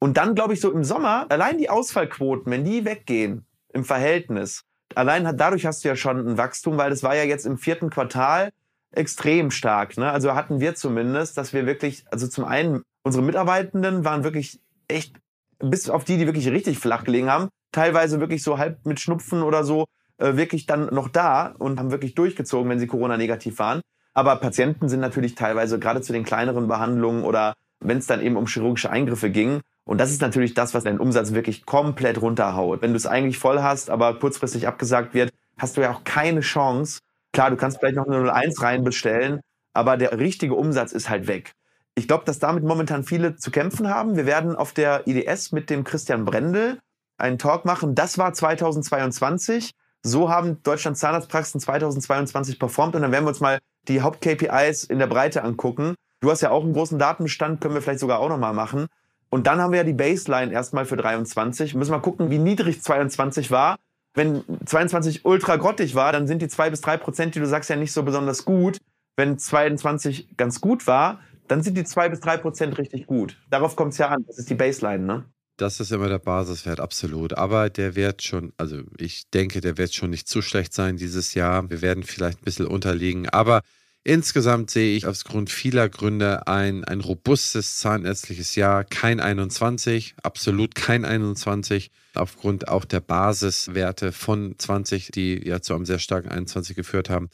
[0.00, 4.64] Und dann, glaube ich, so im Sommer, allein die Ausfallquoten, wenn die weggehen im Verhältnis,
[4.94, 7.58] allein hat, dadurch hast du ja schon ein Wachstum, weil das war ja jetzt im
[7.58, 8.50] vierten Quartal
[8.92, 9.96] extrem stark.
[9.96, 10.10] Ne?
[10.10, 15.16] Also hatten wir zumindest, dass wir wirklich, also zum einen, unsere Mitarbeitenden waren wirklich echt,
[15.58, 19.42] bis auf die, die wirklich richtig flach gelegen haben, teilweise wirklich so halb mit Schnupfen
[19.42, 19.86] oder so
[20.18, 23.80] äh, wirklich dann noch da und haben wirklich durchgezogen, wenn sie Corona-negativ waren.
[24.14, 28.36] Aber Patienten sind natürlich teilweise gerade zu den kleineren Behandlungen oder wenn es dann eben
[28.36, 29.60] um chirurgische Eingriffe ging.
[29.84, 32.80] Und das ist natürlich das, was deinen Umsatz wirklich komplett runterhaut.
[32.80, 36.40] Wenn du es eigentlich voll hast, aber kurzfristig abgesagt wird, hast du ja auch keine
[36.40, 37.00] Chance.
[37.32, 39.40] Klar, du kannst vielleicht noch eine 01 reinbestellen,
[39.72, 41.52] aber der richtige Umsatz ist halt weg.
[41.96, 44.16] Ich glaube, dass damit momentan viele zu kämpfen haben.
[44.16, 46.80] Wir werden auf der IDS mit dem Christian Brendel
[47.18, 47.94] einen Talk machen.
[47.94, 49.70] Das war 2022.
[50.02, 52.96] So haben Deutschlands Zahnarztpraxen 2022 performt.
[52.96, 55.94] Und dann werden wir uns mal die Haupt-KPIs in der Breite angucken.
[56.20, 58.86] Du hast ja auch einen großen Datenbestand, können wir vielleicht sogar auch nochmal machen.
[59.30, 61.74] Und dann haben wir ja die Baseline erstmal für 23.
[61.74, 63.76] Müssen wir mal gucken, wie niedrig 22 war.
[64.14, 67.68] Wenn 22 ultra grottig war, dann sind die zwei bis drei Prozent, die du sagst,
[67.68, 68.78] ja nicht so besonders gut.
[69.16, 73.36] Wenn 22 ganz gut war, dann sind die zwei bis drei Prozent richtig gut.
[73.50, 74.24] Darauf kommt es ja an.
[74.26, 75.24] Das ist die Baseline, ne?
[75.56, 77.34] Das ist immer der Basiswert, absolut.
[77.38, 81.34] Aber der wird schon, also ich denke, der wird schon nicht zu schlecht sein dieses
[81.34, 81.70] Jahr.
[81.70, 83.28] Wir werden vielleicht ein bisschen unterliegen.
[83.28, 83.62] Aber
[84.06, 88.84] Insgesamt sehe ich aufgrund vieler Gründe ein, ein robustes zahnärztliches Jahr.
[88.84, 91.90] Kein 21, absolut kein 21.
[92.12, 97.30] Aufgrund auch der Basiswerte von 20, die ja zu einem sehr starken 21 geführt haben.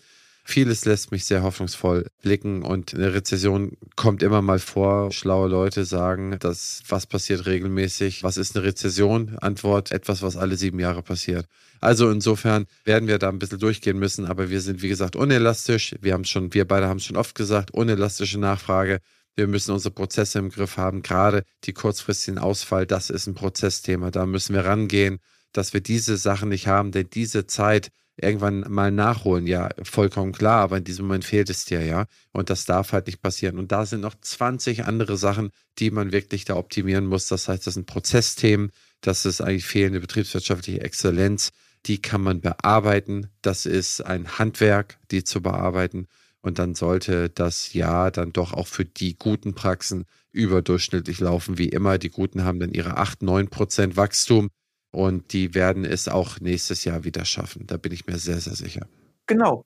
[0.51, 5.13] Vieles lässt mich sehr hoffnungsvoll blicken und eine Rezession kommt immer mal vor.
[5.13, 8.25] Schlaue Leute sagen, dass was passiert regelmäßig?
[8.25, 9.39] Was ist eine Rezession?
[9.39, 11.47] Antwort, etwas, was alle sieben Jahre passiert.
[11.81, 15.95] Also insofern werden wir da ein bisschen durchgehen müssen, aber wir sind, wie gesagt, unelastisch.
[16.01, 18.99] Wir haben schon, wir beide haben es schon oft gesagt, unelastische Nachfrage.
[19.37, 21.03] Wir müssen unsere Prozesse im Griff haben.
[21.03, 24.11] Gerade die kurzfristigen Ausfall, das ist ein Prozessthema.
[24.11, 25.21] Da müssen wir rangehen,
[25.53, 27.91] dass wir diese Sachen nicht haben, denn diese Zeit
[28.23, 29.47] irgendwann mal nachholen.
[29.47, 32.07] Ja, vollkommen klar, aber in diesem Moment fehlt es dir, ja.
[32.33, 33.59] Und das darf halt nicht passieren.
[33.59, 37.27] Und da sind noch 20 andere Sachen, die man wirklich da optimieren muss.
[37.27, 41.51] Das heißt, das sind Prozessthemen, das ist eigentlich fehlende betriebswirtschaftliche Exzellenz.
[41.87, 43.29] Die kann man bearbeiten.
[43.41, 46.07] Das ist ein Handwerk, die zu bearbeiten.
[46.43, 51.69] Und dann sollte das Jahr dann doch auch für die guten Praxen überdurchschnittlich laufen, wie
[51.69, 51.99] immer.
[51.99, 54.51] Die Guten haben dann ihre 8, 9 Prozent Wachstum
[54.93, 57.67] und die werden es auch nächstes Jahr wieder schaffen.
[57.67, 58.87] Da bin ich mir sehr, sehr sicher.
[59.27, 59.65] Genau.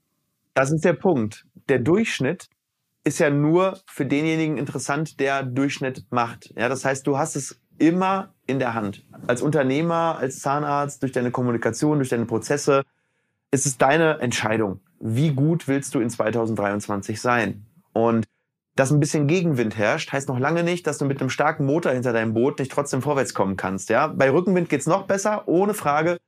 [0.55, 1.47] Das ist der Punkt.
[1.69, 2.49] Der Durchschnitt
[3.05, 6.53] ist ja nur für denjenigen interessant, der Durchschnitt macht.
[6.57, 9.05] Ja, das heißt, du hast es immer in der Hand.
[9.27, 12.83] Als Unternehmer, als Zahnarzt, durch deine Kommunikation, durch deine Prozesse,
[13.51, 14.81] ist es deine Entscheidung.
[15.01, 17.67] Wie gut willst du in 2023 sein?
[17.93, 18.27] Und
[18.77, 21.93] dass ein bisschen Gegenwind herrscht, heißt noch lange nicht, dass du mit einem starken Motor
[21.93, 23.89] hinter deinem Boot nicht trotzdem vorwärts kommen kannst.
[23.89, 24.09] Ja?
[24.09, 26.19] Bei Rückenwind geht's noch besser, ohne Frage.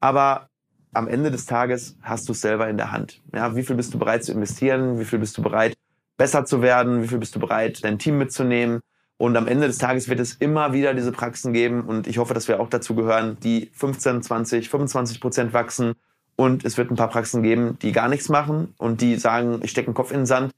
[0.00, 0.48] Aber
[0.92, 3.22] am Ende des Tages hast du es selber in der Hand.
[3.34, 3.56] Ja?
[3.56, 4.98] Wie viel bist du bereit zu investieren?
[4.98, 5.74] Wie viel bist du bereit,
[6.18, 7.02] besser zu werden?
[7.02, 8.80] Wie viel bist du bereit, dein Team mitzunehmen?
[9.16, 11.82] Und am Ende des Tages wird es immer wieder diese Praxen geben.
[11.82, 15.94] Und ich hoffe, dass wir auch dazu gehören, die 15, 20, 25 Prozent wachsen.
[16.36, 19.70] Und es wird ein paar Praxen geben, die gar nichts machen und die sagen, ich
[19.70, 20.52] stecke den Kopf in den Sand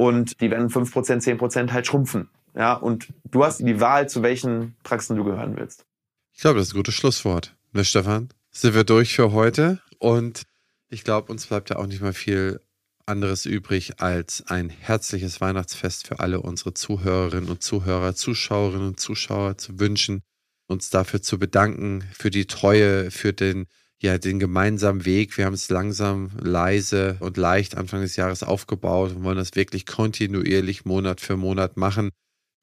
[0.00, 2.30] und die werden 5%, 10% halt schrumpfen.
[2.56, 5.84] Ja, und du hast die Wahl, zu welchen Praxen du gehören willst.
[6.32, 7.54] Ich glaube, das ist ein gutes Schlusswort.
[7.72, 8.30] Ne, Stefan?
[8.50, 10.44] Sind wir durch für heute und
[10.88, 12.60] ich glaube, uns bleibt ja auch nicht mehr viel
[13.04, 19.58] anderes übrig, als ein herzliches Weihnachtsfest für alle unsere Zuhörerinnen und Zuhörer, Zuschauerinnen und Zuschauer
[19.58, 20.22] zu wünschen,
[20.66, 23.66] uns dafür zu bedanken, für die Treue, für den
[24.02, 25.36] ja den gemeinsamen Weg.
[25.36, 29.86] Wir haben es langsam, leise und leicht Anfang des Jahres aufgebaut und wollen das wirklich
[29.86, 32.10] kontinuierlich Monat für Monat machen.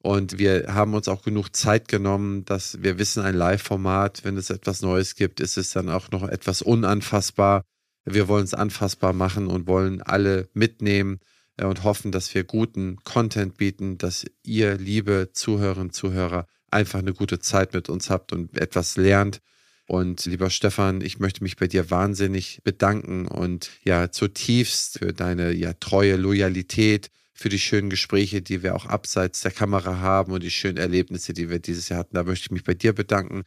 [0.00, 4.50] Und wir haben uns auch genug Zeit genommen, dass wir wissen, ein Live-Format, wenn es
[4.50, 7.62] etwas Neues gibt, ist es dann auch noch etwas unanfassbar.
[8.04, 11.18] Wir wollen es anfassbar machen und wollen alle mitnehmen
[11.56, 17.00] äh, und hoffen, dass wir guten Content bieten, dass ihr, liebe Zuhörerinnen und Zuhörer, einfach
[17.00, 19.40] eine gute Zeit mit uns habt und etwas lernt.
[19.88, 25.50] Und lieber Stefan, ich möchte mich bei dir wahnsinnig bedanken und ja zutiefst für deine
[25.52, 30.42] ja treue Loyalität, für die schönen Gespräche, die wir auch abseits der Kamera haben und
[30.42, 32.16] die schönen Erlebnisse, die wir dieses Jahr hatten.
[32.16, 33.44] Da möchte ich mich bei dir bedanken.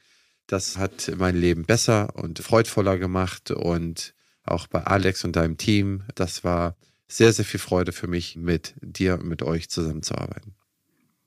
[0.47, 6.01] Das hat mein Leben besser und freudvoller gemacht und auch bei Alex und deinem Team.
[6.15, 6.75] Das war
[7.07, 10.55] sehr, sehr viel Freude für mich, mit dir und mit euch zusammenzuarbeiten.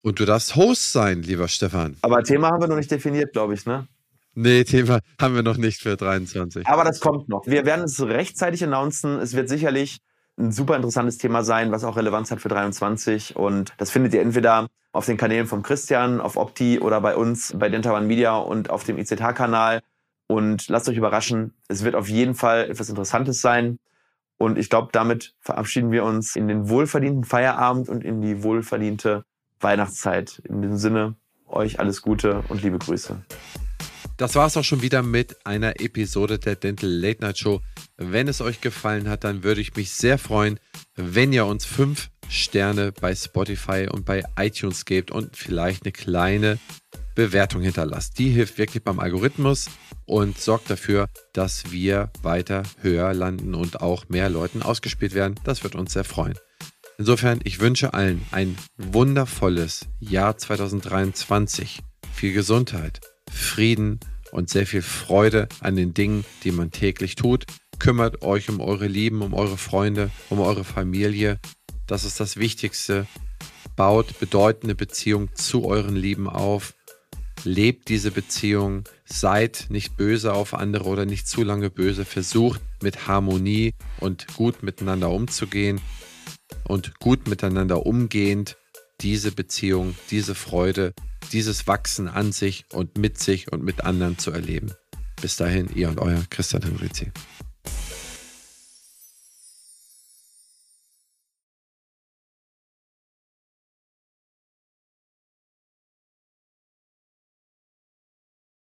[0.00, 1.96] Und du darfst Host sein, lieber Stefan.
[2.00, 3.86] Aber Thema haben wir noch nicht definiert, glaube ich, ne?
[4.34, 6.66] Nee, Thema haben wir noch nicht für 23.
[6.66, 7.46] Aber das kommt noch.
[7.46, 9.18] Wir werden es rechtzeitig announcen.
[9.18, 9.98] Es wird sicherlich
[10.42, 13.36] ein super interessantes Thema sein, was auch Relevanz hat für 23.
[13.36, 17.54] Und das findet ihr entweder auf den Kanälen von Christian, auf Opti oder bei uns
[17.56, 19.80] bei Denta One Media und auf dem IZH-Kanal.
[20.26, 23.78] Und lasst euch überraschen, es wird auf jeden Fall etwas Interessantes sein.
[24.36, 29.24] Und ich glaube, damit verabschieden wir uns in den wohlverdienten Feierabend und in die wohlverdiente
[29.60, 30.42] Weihnachtszeit.
[30.44, 31.14] In dem Sinne,
[31.46, 33.22] euch alles Gute und liebe Grüße.
[34.22, 37.60] Das war es auch schon wieder mit einer Episode der Dental Late Night Show.
[37.96, 40.60] Wenn es euch gefallen hat, dann würde ich mich sehr freuen,
[40.94, 46.60] wenn ihr uns fünf Sterne bei Spotify und bei iTunes gebt und vielleicht eine kleine
[47.16, 48.16] Bewertung hinterlasst.
[48.20, 49.68] Die hilft wirklich beim Algorithmus
[50.06, 55.34] und sorgt dafür, dass wir weiter höher landen und auch mehr Leuten ausgespielt werden.
[55.42, 56.38] Das wird uns sehr freuen.
[56.96, 61.80] Insofern, ich wünsche allen ein wundervolles Jahr 2023.
[62.14, 63.98] Viel Gesundheit, Frieden
[64.32, 67.44] und sehr viel Freude an den Dingen, die man täglich tut.
[67.78, 71.38] Kümmert euch um eure Lieben, um eure Freunde, um eure Familie.
[71.86, 73.06] Das ist das Wichtigste.
[73.76, 76.74] Baut bedeutende Beziehungen zu euren Lieben auf
[77.44, 83.08] lebt diese Beziehung, seid nicht böse auf andere oder nicht zu lange böse, versucht mit
[83.08, 85.80] Harmonie und gut miteinander umzugehen
[86.64, 88.56] und gut miteinander umgehend
[89.02, 90.94] diese Beziehung, diese Freude,
[91.32, 94.72] dieses Wachsen an sich und mit sich und mit anderen zu erleben.
[95.20, 97.12] Bis dahin, ihr und euer Christian Henrizi.